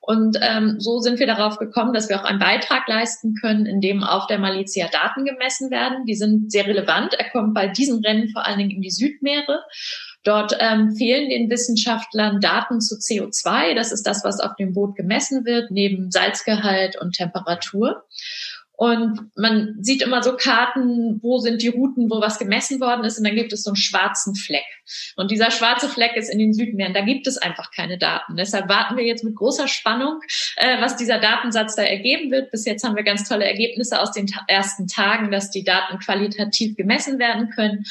Und 0.00 0.38
ähm, 0.42 0.76
so 0.78 0.98
sind 0.98 1.18
wir 1.18 1.26
darauf 1.26 1.56
gekommen, 1.58 1.94
dass 1.94 2.10
wir 2.10 2.20
auch 2.20 2.24
einen 2.24 2.38
Beitrag 2.38 2.86
leisten 2.86 3.34
können, 3.40 3.64
in 3.64 3.80
dem 3.80 4.02
auf 4.02 4.26
der 4.26 4.38
Malizia 4.38 4.88
Daten 4.88 5.24
gemessen 5.24 5.70
werden. 5.70 6.04
Die 6.04 6.16
sind 6.16 6.52
sehr 6.52 6.66
relevant. 6.66 7.14
Er 7.14 7.30
kommt 7.30 7.54
bei 7.54 7.68
diesen 7.68 8.04
Rennen 8.04 8.28
vor 8.28 8.44
allen 8.44 8.58
Dingen 8.58 8.72
in 8.72 8.82
die 8.82 8.90
Südmeere. 8.90 9.64
Dort 10.26 10.56
ähm, 10.58 10.96
fehlen 10.96 11.30
den 11.30 11.48
Wissenschaftlern 11.48 12.40
Daten 12.40 12.80
zu 12.80 12.96
CO2. 12.96 13.76
Das 13.76 13.92
ist 13.92 14.08
das, 14.08 14.24
was 14.24 14.40
auf 14.40 14.56
dem 14.56 14.72
Boot 14.72 14.96
gemessen 14.96 15.44
wird, 15.44 15.70
neben 15.70 16.10
Salzgehalt 16.10 17.00
und 17.00 17.14
Temperatur. 17.14 18.02
Und 18.76 19.30
man 19.36 19.76
sieht 19.80 20.02
immer 20.02 20.22
so 20.22 20.36
Karten, 20.36 21.18
wo 21.22 21.38
sind 21.38 21.62
die 21.62 21.68
Routen, 21.68 22.10
wo 22.10 22.20
was 22.20 22.38
gemessen 22.38 22.78
worden 22.78 23.04
ist. 23.04 23.16
Und 23.18 23.26
dann 23.26 23.34
gibt 23.34 23.52
es 23.52 23.62
so 23.62 23.70
einen 23.70 23.76
schwarzen 23.76 24.34
Fleck. 24.34 24.64
Und 25.16 25.30
dieser 25.30 25.50
schwarze 25.50 25.88
Fleck 25.88 26.14
ist 26.14 26.28
in 26.28 26.38
den 26.38 26.52
Südmeeren. 26.52 26.92
Da 26.92 27.00
gibt 27.00 27.26
es 27.26 27.38
einfach 27.38 27.70
keine 27.70 27.96
Daten. 27.96 28.36
Deshalb 28.36 28.68
warten 28.68 28.96
wir 28.96 29.04
jetzt 29.04 29.24
mit 29.24 29.34
großer 29.34 29.66
Spannung, 29.66 30.20
äh, 30.56 30.80
was 30.80 30.96
dieser 30.96 31.18
Datensatz 31.18 31.74
da 31.74 31.82
ergeben 31.82 32.30
wird. 32.30 32.50
Bis 32.50 32.66
jetzt 32.66 32.84
haben 32.84 32.96
wir 32.96 33.02
ganz 33.02 33.26
tolle 33.26 33.46
Ergebnisse 33.46 34.00
aus 34.00 34.12
den 34.12 34.26
ta 34.26 34.40
ersten 34.46 34.86
Tagen, 34.86 35.30
dass 35.30 35.50
die 35.50 35.64
Daten 35.64 35.98
qualitativ 35.98 36.76
gemessen 36.76 37.18
werden 37.18 37.50
können 37.50 37.84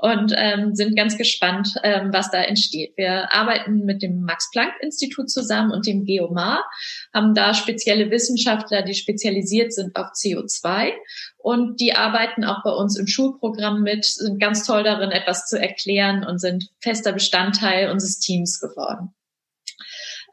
und 0.00 0.32
ähm, 0.36 0.76
sind 0.76 0.96
ganz 0.96 1.18
gespannt, 1.18 1.74
ähm, 1.82 2.12
was 2.12 2.30
da 2.30 2.40
entsteht. 2.40 2.96
Wir 2.96 3.34
arbeiten 3.34 3.84
mit 3.84 4.00
dem 4.00 4.22
Max-Planck-Institut 4.22 5.28
zusammen 5.28 5.72
und 5.72 5.86
dem 5.86 6.04
Geomar, 6.04 6.64
haben 7.12 7.34
da 7.34 7.52
spezielle 7.52 8.10
Wissenschaftler, 8.10 8.82
die 8.82 8.94
spezialisiert 8.94 9.72
sind 9.72 9.96
auf 9.96 10.12
CO2 10.28 10.92
und 11.36 11.80
die 11.80 11.94
arbeiten 11.94 12.44
auch 12.44 12.62
bei 12.62 12.70
uns 12.70 12.98
im 12.98 13.06
Schulprogramm 13.06 13.82
mit, 13.82 14.04
sind 14.04 14.40
ganz 14.40 14.64
toll 14.66 14.82
darin, 14.82 15.10
etwas 15.10 15.46
zu 15.46 15.60
erklären 15.60 16.24
und 16.24 16.38
sind 16.38 16.70
fester 16.80 17.12
Bestandteil 17.12 17.90
unseres 17.90 18.18
Teams 18.18 18.60
geworden. 18.60 19.14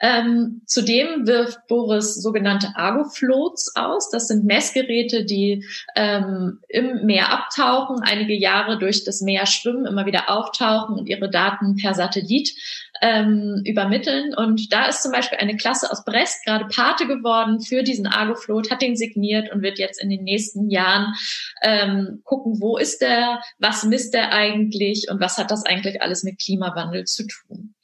Ähm, 0.01 0.62
zudem 0.65 1.25
wirft 1.25 1.67
Boris 1.67 2.15
sogenannte 2.15 2.75
Argo-Floats 2.75 3.75
aus. 3.75 4.10
Das 4.10 4.27
sind 4.27 4.43
Messgeräte, 4.43 5.23
die 5.23 5.65
ähm, 5.95 6.60
im 6.67 7.05
Meer 7.05 7.31
abtauchen, 7.31 8.01
einige 8.03 8.34
Jahre 8.34 8.77
durch 8.77 9.05
das 9.05 9.21
Meer 9.21 9.45
schwimmen, 9.45 9.86
immer 9.86 10.05
wieder 10.05 10.29
auftauchen 10.29 10.97
und 10.97 11.08
ihre 11.08 11.29
Daten 11.29 11.77
per 11.77 11.93
Satellit 11.93 12.53
ähm, 13.01 13.62
übermitteln. 13.65 14.34
Und 14.34 14.71
da 14.71 14.88
ist 14.88 15.03
zum 15.03 15.12
Beispiel 15.12 15.38
eine 15.38 15.58
Klasse 15.58 15.91
aus 15.91 16.05
Brest 16.05 16.45
gerade 16.45 16.65
Pate 16.65 17.08
geworden 17.08 17.60
für 17.62 17.84
diesen 17.84 18.08
Argo-Float, 18.08 18.71
hat 18.71 18.81
den 18.81 18.95
signiert 18.95 19.51
und 19.51 19.62
wird 19.62 19.79
jetzt 19.79 20.01
in 20.01 20.10
den 20.10 20.23
nächsten 20.23 20.69
Jahren 20.69 21.13
ähm, 21.62 22.21
gucken, 22.23 22.62
wo 22.62 22.77
ist 22.77 23.01
der, 23.01 23.41
was 23.60 23.84
misst 23.84 24.13
der 24.13 24.31
eigentlich 24.31 25.08
und 25.10 25.19
was 25.19 25.38
hat 25.38 25.51
das 25.51 25.65
eigentlich 25.65 26.01
alles 26.01 26.23
mit 26.23 26.39
Klimawandel 26.39 27.05
zu 27.05 27.27
tun. 27.27 27.75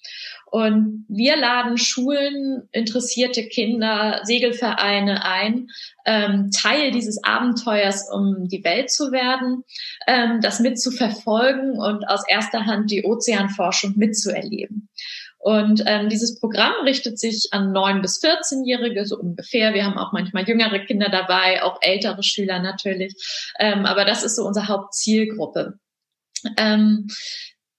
Und 0.52 1.06
wir 1.08 1.38
laden 1.38 1.78
Schulen, 1.78 2.67
interessierte 2.74 3.47
Kinder, 3.47 4.19
Segelvereine 4.24 5.24
ein, 5.24 5.69
ähm, 6.06 6.52
Teil 6.52 6.91
dieses 6.91 7.24
Abenteuers, 7.24 8.10
um 8.12 8.50
die 8.50 8.62
Welt 8.65 8.91
zu 8.91 9.13
werden, 9.13 9.63
ähm, 10.08 10.41
das 10.41 10.60
mitzuverfolgen 10.60 11.80
und 11.80 12.04
aus 12.04 12.28
erster 12.28 12.65
Hand 12.65 12.91
die 12.91 13.06
Ozeanforschung 13.06 13.93
mitzuerleben. 13.95 14.89
Und 15.41 15.84
ähm, 15.88 16.08
dieses 16.08 16.39
Programm 16.39 16.73
richtet 16.84 17.19
sich 17.19 17.47
an 17.51 17.71
neun 17.71 18.01
bis 18.01 18.21
14-Jährige, 18.23 19.06
so 19.06 19.17
ungefähr. 19.17 19.73
Wir 19.73 19.86
haben 19.86 19.97
auch 19.97 20.12
manchmal 20.12 20.47
jüngere 20.47 20.80
Kinder 20.80 21.10
dabei, 21.10 21.63
auch 21.63 21.80
ältere 21.82 22.21
Schüler 22.21 22.60
natürlich. 22.60 23.15
Ähm, 23.60 23.86
aber 23.86 24.06
das 24.06 24.23
ist 24.23 24.36
so 24.36 24.45
unsere 24.45 24.67
Hauptzielgruppe. 24.67 25.80
Ähm, 26.58 27.08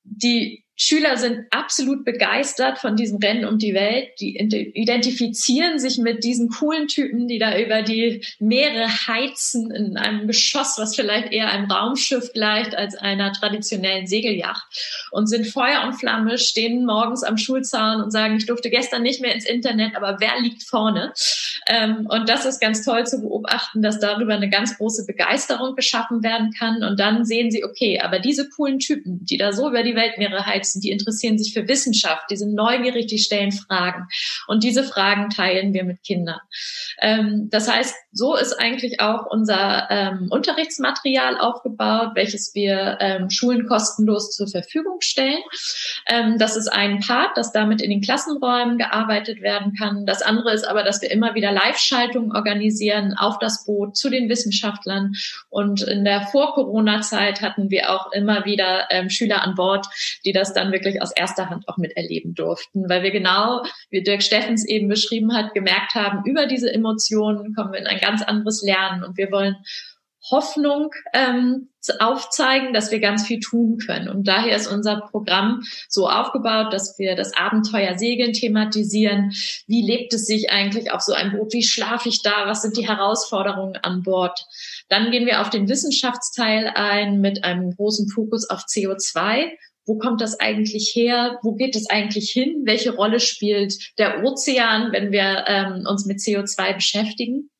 die 0.03 0.65
Schüler 0.83 1.17
sind 1.17 1.47
absolut 1.51 2.05
begeistert 2.05 2.79
von 2.79 2.97
diesem 2.97 3.19
Rennen 3.19 3.45
um 3.45 3.59
die 3.59 3.73
Welt. 3.73 4.09
Die 4.19 4.37
identifizieren 4.37 5.79
sich 5.79 5.99
mit 5.99 6.25
diesen 6.25 6.49
coolen 6.49 6.89
Typen, 6.89 7.29
die 7.29 7.39
da 7.39 7.57
über 7.57 7.83
die 7.83 8.25
Meere 8.41 8.89
heizen 8.89 9.71
in 9.71 9.97
einem 9.97 10.27
Geschoss, 10.27 10.79
was 10.79 10.97
vielleicht 10.97 11.33
eher 11.33 11.51
einem 11.51 11.71
Raumschiff 11.71 12.33
gleicht 12.33 12.75
als 12.75 12.97
einer 12.97 13.33
traditionellen 13.33 14.09
Segelyacht 14.09 15.09
und 15.13 15.29
sind 15.29 15.47
Feuer 15.47 15.85
und 15.87 15.95
Flamme, 15.95 16.37
stehen 16.37 16.85
morgens 16.85 17.23
am 17.23 17.37
Schulzaun 17.37 18.03
und 18.03 18.11
sagen, 18.11 18.37
ich 18.37 18.47
durfte 18.47 18.69
gestern 18.69 19.03
nicht 19.03 19.21
mehr 19.21 19.35
ins 19.35 19.47
Internet, 19.47 19.95
aber 19.95 20.17
wer 20.19 20.41
liegt 20.41 20.65
vorne? 20.65 21.13
Ähm, 21.69 22.07
und 22.09 22.29
das 22.29 22.45
ist 22.45 22.61
ganz 22.61 22.85
toll 22.85 23.07
zu 23.07 23.21
beobachten, 23.21 23.83
dass 23.83 24.01
darüber 24.01 24.35
eine 24.35 24.51
ganz 24.51 24.77
große 24.79 25.07
Begeisterung 25.07 25.77
geschaffen 25.77 26.25
werden 26.25 26.53
kann. 26.59 26.83
Und 26.83 26.99
dann 26.99 27.25
sehen 27.25 27.53
sie, 27.53 27.65
okay, 27.65 28.01
aber 28.01 28.19
diese 28.19 28.49
coolen 28.49 28.81
Typen, 28.81 29.25
die 29.25 29.37
da 29.37 29.53
so 29.53 29.69
über 29.69 29.85
die 29.85 29.95
Weltmeere 29.95 30.45
heizen, 30.45 30.72
Journalisten, 30.73 30.81
die 30.81 30.91
interessieren 30.91 31.39
sich 31.39 31.53
für 31.53 31.69
Wissenschaft, 31.69 32.25
die 32.31 32.37
sind 32.37 32.55
neugierig, 32.55 33.07
die 33.07 33.19
stellen 33.19 33.53
Fragen. 33.53 34.07
Und 34.47 34.65
diese 34.65 34.85
Fragen 34.85 35.31
teilen 35.31 35.73
wir 35.75 35.85
mit 35.85 36.03
Kindern. 36.03 36.41
Ähm, 37.01 37.49
das 37.51 37.71
heißt, 37.71 37.95
so 38.13 38.37
ist 38.37 38.55
eigentlich 38.55 39.01
auch 39.01 39.27
unser 39.31 39.91
ähm, 39.91 40.29
Unterrichtsmaterial 40.31 41.39
aufgebaut, 41.39 42.11
welches 42.15 42.55
wir 42.55 42.99
ähm, 43.01 43.31
Schulen 43.31 43.67
kostenlos 43.67 44.35
zur 44.37 44.49
Verfügung 44.49 45.01
stellen. 45.01 45.43
Ähm, 46.07 46.39
das 46.39 46.57
ist 46.57 46.69
ein 46.69 47.01
Part, 47.01 47.37
dass 47.37 47.53
damit 47.53 47.81
in 47.83 47.91
den 47.91 48.03
Klassenräumen 48.03 48.79
gearbeitet 48.79 49.41
werden 49.41 49.75
kann. 49.79 50.07
Das 50.07 50.23
andere 50.23 50.53
ist 50.53 50.65
aber, 50.65 50.83
dass 50.83 51.01
wir 51.01 51.11
immer 51.11 51.35
wieder 51.35 51.53
Live-Schaltungen 51.53 52.35
organisieren 52.35 53.15
auf 53.17 53.39
das 53.39 53.65
Boot 53.65 53.97
zu 53.97 54.11
den 54.11 54.29
Wissenschaftlern. 54.29 55.13
Und 55.49 55.83
in 55.83 56.05
der 56.05 56.23
Vor-Corona-Zeit 56.27 57.41
hatten 57.41 57.71
wir 57.71 57.91
auch 57.91 58.13
immer 58.13 58.45
wieder 58.45 58.89
ähm, 58.91 59.09
Schüler 59.09 59.43
an 59.43 59.55
Bord, 59.55 59.87
die 60.25 60.33
das 60.33 60.52
dann 60.55 60.73
wirklich 60.73 61.01
aus 61.03 61.13
erster 61.13 61.51
Hand 61.51 61.69
auch 61.69 61.77
miterleben 61.77 62.35
durften, 62.35 62.89
weil 62.89 63.03
wir 63.03 63.11
genau, 63.11 63.63
wie 63.91 64.03
Dirk 64.03 64.23
Steffens 64.23 64.67
eben 64.67 64.89
beschrieben 64.89 65.35
hat, 65.35 65.55
gemerkt 65.55 65.95
haben, 65.95 66.25
über 66.25 66.47
diese 66.47 66.73
Emotionen 66.73 67.55
kommen 67.55 67.73
wir 67.73 67.81
in 67.81 67.87
ein 67.87 68.01
ganz 68.01 68.23
anderes 68.23 68.63
Lernen 68.63 69.05
und 69.05 69.17
wir 69.17 69.31
wollen 69.31 69.57
Hoffnung 70.31 70.91
ähm, 71.13 71.69
aufzeigen, 71.99 72.73
dass 72.73 72.93
wir 72.93 73.01
ganz 73.01 73.27
viel 73.27 73.41
tun 73.41 73.79
können. 73.79 74.09
Und 74.09 74.29
daher 74.29 74.55
ist 74.55 74.69
unser 74.69 75.01
Programm 75.01 75.63
so 75.89 76.09
aufgebaut, 76.09 76.73
dass 76.73 76.97
wir 76.99 77.17
das 77.17 77.37
Abenteuer 77.37 77.99
Segeln 77.99 78.33
thematisieren. 78.33 79.33
Wie 79.67 79.83
lebt 79.83 80.15
es 80.15 80.27
sich 80.27 80.53
eigentlich 80.53 80.93
auf 80.93 81.01
so 81.01 81.13
einem 81.13 81.33
Boot? 81.33 81.53
Wie 81.53 81.65
schlafe 81.65 82.09
ich 82.09 82.23
da? 82.23 82.47
Was 82.47 82.63
sind 82.63 82.77
die 82.77 82.87
Herausforderungen 82.87 83.77
an 83.77 84.03
Bord? 84.03 84.47
Dann 84.89 85.11
gehen 85.11 85.27
wir 85.27 85.41
auf 85.41 85.51
den 85.51 85.69
Wissenschaftsteil 85.69 86.69
ein 86.69 87.21
mit 87.21 87.43
einem 87.43 87.75
großen 87.75 88.09
Fokus 88.09 88.49
auf 88.49 88.61
CO2 88.61 89.51
wo 89.87 89.99
kommt 89.99 90.21
das 90.21 90.39
eigentlich 90.39 90.93
her? 90.95 91.39
Wo 91.43 91.55
geht 91.55 91.77
es 91.77 91.91
eigentlich 91.91 92.31
hin? 92.31 92.63
Welche 92.65 92.95
Rolle 92.95 93.21
spielt 93.21 93.99
der 93.99 94.23
Ozean, 94.25 94.93
wenn 94.93 95.13
wir 95.13 95.45
ähm, 95.49 95.87
uns 95.87 96.07
mit 96.07 96.19
CO2 96.19 96.75
beschäftigen? 96.75 97.51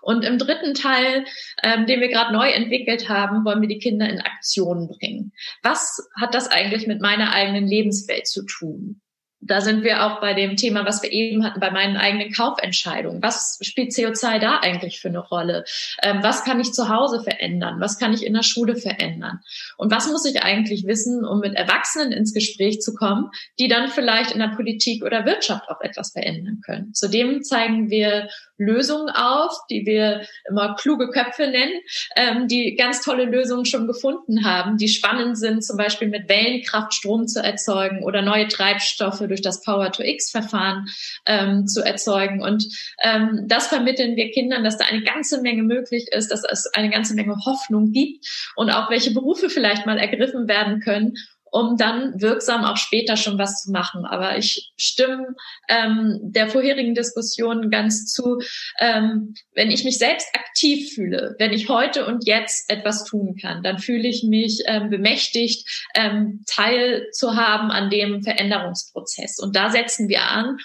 Und 0.00 0.24
im 0.24 0.38
dritten 0.38 0.74
Teil, 0.74 1.26
ähm, 1.62 1.86
den 1.86 2.00
wir 2.00 2.08
gerade 2.08 2.32
neu 2.32 2.48
entwickelt 2.48 3.08
haben, 3.08 3.44
wollen 3.44 3.60
wir 3.60 3.68
die 3.68 3.78
Kinder 3.78 4.08
in 4.08 4.20
Aktion 4.20 4.88
bringen. 4.88 5.32
Was 5.62 6.08
hat 6.18 6.34
das 6.34 6.48
eigentlich 6.48 6.86
mit 6.86 7.00
meiner 7.00 7.32
eigenen 7.32 7.66
Lebenswelt 7.66 8.26
zu 8.26 8.44
tun? 8.44 9.02
Da 9.40 9.60
sind 9.60 9.84
wir 9.84 10.04
auch 10.04 10.20
bei 10.20 10.34
dem 10.34 10.56
Thema, 10.56 10.84
was 10.84 11.02
wir 11.02 11.12
eben 11.12 11.44
hatten, 11.44 11.60
bei 11.60 11.70
meinen 11.70 11.96
eigenen 11.96 12.32
Kaufentscheidungen. 12.32 13.22
Was 13.22 13.58
spielt 13.62 13.92
CO2 13.92 14.40
da 14.40 14.58
eigentlich 14.58 15.00
für 15.00 15.08
eine 15.08 15.20
Rolle? 15.20 15.64
Ähm, 16.02 16.18
was 16.22 16.44
kann 16.44 16.58
ich 16.58 16.72
zu 16.72 16.88
Hause 16.88 17.22
verändern? 17.22 17.80
Was 17.80 17.98
kann 17.98 18.12
ich 18.12 18.26
in 18.26 18.34
der 18.34 18.42
Schule 18.42 18.74
verändern? 18.74 19.40
Und 19.76 19.92
was 19.92 20.08
muss 20.10 20.24
ich 20.24 20.42
eigentlich 20.42 20.86
wissen, 20.86 21.24
um 21.24 21.38
mit 21.38 21.54
Erwachsenen 21.54 22.12
ins 22.12 22.34
Gespräch 22.34 22.80
zu 22.80 22.94
kommen, 22.94 23.30
die 23.60 23.68
dann 23.68 23.88
vielleicht 23.88 24.32
in 24.32 24.40
der 24.40 24.48
Politik 24.48 25.04
oder 25.04 25.24
Wirtschaft 25.24 25.68
auch 25.68 25.80
etwas 25.80 26.12
verändern 26.12 26.60
können? 26.64 26.92
Zudem 26.94 27.42
zeigen 27.42 27.90
wir 27.90 28.28
Lösungen 28.58 29.08
auf, 29.08 29.52
die 29.70 29.86
wir 29.86 30.26
immer 30.48 30.74
kluge 30.74 31.10
Köpfe 31.10 31.46
nennen, 31.46 31.80
ähm, 32.16 32.48
die 32.48 32.74
ganz 32.74 33.02
tolle 33.02 33.24
Lösungen 33.24 33.64
schon 33.64 33.86
gefunden 33.86 34.44
haben, 34.44 34.76
die 34.76 34.88
spannend 34.88 35.38
sind, 35.38 35.64
zum 35.64 35.76
Beispiel 35.76 36.08
mit 36.08 36.28
Wellenkraft 36.28 36.92
Strom 36.92 37.26
zu 37.26 37.42
erzeugen 37.42 38.02
oder 38.02 38.22
neue 38.22 38.48
Treibstoffe 38.48 39.20
durch 39.20 39.42
das 39.42 39.62
Power-to-X-Verfahren 39.62 40.86
ähm, 41.24 41.66
zu 41.66 41.82
erzeugen. 41.82 42.42
Und 42.42 42.66
ähm, 43.02 43.44
das 43.46 43.68
vermitteln 43.68 44.16
wir 44.16 44.30
Kindern, 44.30 44.64
dass 44.64 44.76
da 44.76 44.86
eine 44.86 45.02
ganze 45.02 45.40
Menge 45.40 45.62
möglich 45.62 46.08
ist, 46.10 46.30
dass 46.32 46.42
es 46.44 46.66
eine 46.74 46.90
ganze 46.90 47.14
Menge 47.14 47.36
Hoffnung 47.46 47.92
gibt 47.92 48.26
und 48.56 48.70
auch 48.70 48.90
welche 48.90 49.12
Berufe 49.12 49.48
vielleicht 49.48 49.86
mal 49.86 49.98
ergriffen 49.98 50.48
werden 50.48 50.80
können 50.80 51.14
um 51.50 51.76
dann 51.76 52.20
wirksam 52.20 52.64
auch 52.64 52.76
später 52.76 53.16
schon 53.16 53.38
was 53.38 53.62
zu 53.62 53.70
machen. 53.70 54.04
Aber 54.04 54.36
ich 54.38 54.72
stimme 54.76 55.34
ähm, 55.68 56.18
der 56.22 56.48
vorherigen 56.48 56.94
Diskussion 56.94 57.70
ganz 57.70 58.06
zu, 58.06 58.40
ähm, 58.80 59.34
wenn 59.54 59.70
ich 59.70 59.84
mich 59.84 59.98
selbst 59.98 60.28
aktiv 60.34 60.94
fühle, 60.94 61.36
wenn 61.38 61.52
ich 61.52 61.68
heute 61.68 62.06
und 62.06 62.26
jetzt 62.26 62.70
etwas 62.70 63.04
tun 63.04 63.36
kann, 63.40 63.62
dann 63.62 63.78
fühle 63.78 64.08
ich 64.08 64.24
mich 64.24 64.62
ähm, 64.66 64.90
bemächtigt, 64.90 65.88
ähm, 65.94 66.42
Teil 66.46 67.08
zu 67.12 67.36
haben 67.36 67.70
an 67.70 67.90
dem 67.90 68.22
Veränderungsprozess. 68.22 69.38
Und 69.38 69.56
da 69.56 69.70
setzen 69.70 70.08
wir 70.08 70.22
an 70.22 70.58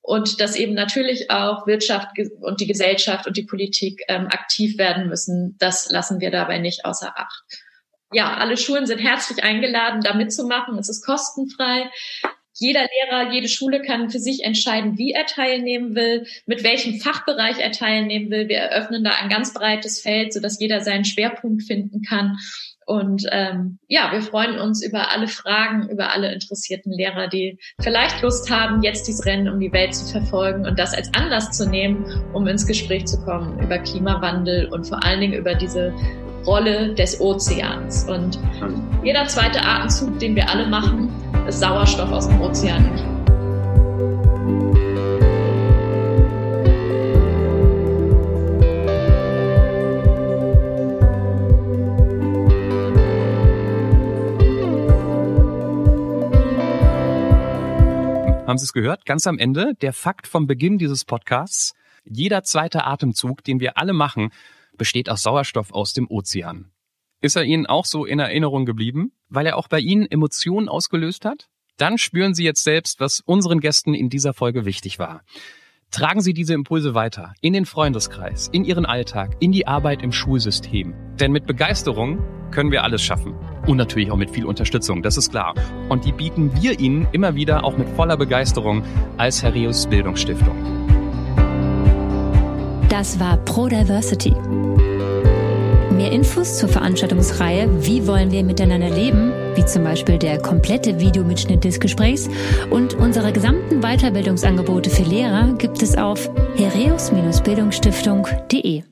und 0.00 0.40
dass 0.40 0.56
eben 0.56 0.74
natürlich 0.74 1.30
auch 1.30 1.66
Wirtschaft 1.66 2.08
und 2.40 2.60
die 2.60 2.66
Gesellschaft 2.66 3.26
und 3.26 3.36
die 3.36 3.44
Politik 3.44 4.02
ähm, 4.08 4.26
aktiv 4.26 4.76
werden 4.76 5.08
müssen, 5.08 5.56
das 5.58 5.90
lassen 5.90 6.20
wir 6.20 6.30
dabei 6.30 6.58
nicht 6.58 6.84
außer 6.84 7.12
Acht 7.16 7.44
ja, 8.12 8.34
alle 8.34 8.56
Schulen 8.56 8.86
sind 8.86 8.98
herzlich 8.98 9.42
eingeladen, 9.42 10.00
da 10.02 10.14
mitzumachen. 10.14 10.78
Es 10.78 10.88
ist 10.88 11.04
kostenfrei. 11.04 11.90
Jeder 12.54 12.80
Lehrer, 12.82 13.32
jede 13.32 13.48
Schule 13.48 13.80
kann 13.80 14.10
für 14.10 14.18
sich 14.18 14.44
entscheiden, 14.44 14.98
wie 14.98 15.12
er 15.12 15.24
teilnehmen 15.24 15.94
will, 15.94 16.26
mit 16.46 16.62
welchem 16.62 17.00
Fachbereich 17.00 17.58
er 17.58 17.72
teilnehmen 17.72 18.30
will. 18.30 18.48
Wir 18.48 18.58
eröffnen 18.58 19.02
da 19.02 19.12
ein 19.12 19.30
ganz 19.30 19.54
breites 19.54 20.00
Feld, 20.00 20.34
sodass 20.34 20.60
jeder 20.60 20.80
seinen 20.80 21.04
Schwerpunkt 21.04 21.62
finden 21.62 22.02
kann. 22.02 22.36
Und 22.84 23.24
ähm, 23.30 23.78
ja, 23.88 24.10
wir 24.12 24.22
freuen 24.22 24.58
uns 24.58 24.84
über 24.84 25.12
alle 25.12 25.28
Fragen, 25.28 25.88
über 25.88 26.12
alle 26.12 26.32
interessierten 26.32 26.92
Lehrer, 26.92 27.28
die 27.28 27.58
vielleicht 27.80 28.20
Lust 28.22 28.50
haben, 28.50 28.82
jetzt 28.82 29.06
dieses 29.06 29.24
Rennen 29.24 29.48
um 29.48 29.60
die 29.60 29.72
Welt 29.72 29.94
zu 29.94 30.04
verfolgen 30.06 30.66
und 30.66 30.78
das 30.78 30.92
als 30.92 31.12
Anlass 31.14 31.56
zu 31.56 31.68
nehmen, 31.68 32.04
um 32.34 32.46
ins 32.46 32.66
Gespräch 32.66 33.06
zu 33.06 33.22
kommen 33.24 33.58
über 33.60 33.78
Klimawandel 33.78 34.68
und 34.72 34.86
vor 34.86 35.02
allen 35.04 35.20
Dingen 35.20 35.34
über 35.34 35.54
diese 35.54 35.94
Rolle 36.46 36.94
des 36.94 37.20
Ozeans. 37.20 38.04
Und 38.04 38.38
jeder 39.02 39.26
zweite 39.26 39.60
Atemzug, 39.62 40.18
den 40.18 40.34
wir 40.36 40.48
alle 40.48 40.66
machen, 40.66 41.10
ist 41.46 41.60
Sauerstoff 41.60 42.10
aus 42.10 42.28
dem 42.28 42.40
Ozean. 42.40 43.12
Haben 58.52 58.58
Sie 58.58 58.64
es 58.64 58.74
gehört? 58.74 59.06
Ganz 59.06 59.26
am 59.26 59.38
Ende 59.38 59.72
der 59.80 59.94
Fakt 59.94 60.26
vom 60.26 60.46
Beginn 60.46 60.76
dieses 60.76 61.06
Podcasts. 61.06 61.72
Jeder 62.04 62.42
zweite 62.42 62.84
Atemzug, 62.84 63.42
den 63.44 63.60
wir 63.60 63.78
alle 63.78 63.94
machen, 63.94 64.30
besteht 64.82 65.08
aus 65.08 65.22
Sauerstoff 65.22 65.72
aus 65.72 65.92
dem 65.92 66.10
Ozean. 66.10 66.72
Ist 67.20 67.36
er 67.36 67.44
Ihnen 67.44 67.66
auch 67.66 67.84
so 67.84 68.04
in 68.04 68.18
Erinnerung 68.18 68.66
geblieben, 68.66 69.12
weil 69.28 69.46
er 69.46 69.56
auch 69.56 69.68
bei 69.68 69.78
Ihnen 69.78 70.10
Emotionen 70.10 70.68
ausgelöst 70.68 71.24
hat? 71.24 71.48
Dann 71.76 71.98
spüren 71.98 72.34
Sie 72.34 72.42
jetzt 72.42 72.64
selbst, 72.64 72.98
was 72.98 73.20
unseren 73.20 73.60
Gästen 73.60 73.94
in 73.94 74.10
dieser 74.10 74.34
Folge 74.34 74.64
wichtig 74.64 74.98
war. 74.98 75.22
Tragen 75.92 76.20
Sie 76.20 76.34
diese 76.34 76.54
Impulse 76.54 76.96
weiter 76.96 77.32
in 77.40 77.52
den 77.52 77.64
Freundeskreis, 77.64 78.48
in 78.48 78.64
Ihren 78.64 78.84
Alltag, 78.84 79.36
in 79.38 79.52
die 79.52 79.68
Arbeit 79.68 80.02
im 80.02 80.10
Schulsystem. 80.10 80.94
Denn 81.20 81.30
mit 81.30 81.46
Begeisterung 81.46 82.18
können 82.50 82.72
wir 82.72 82.82
alles 82.82 83.02
schaffen. 83.02 83.36
Und 83.68 83.76
natürlich 83.76 84.10
auch 84.10 84.16
mit 84.16 84.32
viel 84.32 84.46
Unterstützung, 84.46 85.04
das 85.04 85.16
ist 85.16 85.30
klar. 85.30 85.54
Und 85.90 86.04
die 86.06 86.12
bieten 86.12 86.60
wir 86.60 86.80
Ihnen 86.80 87.06
immer 87.12 87.36
wieder 87.36 87.62
auch 87.62 87.78
mit 87.78 87.88
voller 87.90 88.16
Begeisterung 88.16 88.82
als 89.16 89.44
Herreus 89.44 89.86
Bildungsstiftung. 89.86 90.81
Das 92.92 93.18
war 93.18 93.38
Pro 93.38 93.66
Diversity. 93.68 94.34
Mehr 95.90 96.12
Infos 96.12 96.58
zur 96.58 96.68
Veranstaltungsreihe 96.68 97.66
Wie 97.86 98.06
wollen 98.06 98.30
wir 98.30 98.44
miteinander 98.44 98.90
leben, 98.90 99.32
wie 99.54 99.64
zum 99.64 99.82
Beispiel 99.82 100.18
der 100.18 100.36
komplette 100.36 101.00
Videomitschnitt 101.00 101.64
des 101.64 101.80
Gesprächs 101.80 102.28
und 102.68 102.92
unsere 102.92 103.32
gesamten 103.32 103.80
Weiterbildungsangebote 103.80 104.90
für 104.90 105.04
Lehrer 105.04 105.54
gibt 105.54 105.82
es 105.82 105.96
auf 105.96 106.28
hereus-bildungsstiftung.de. 106.56 108.82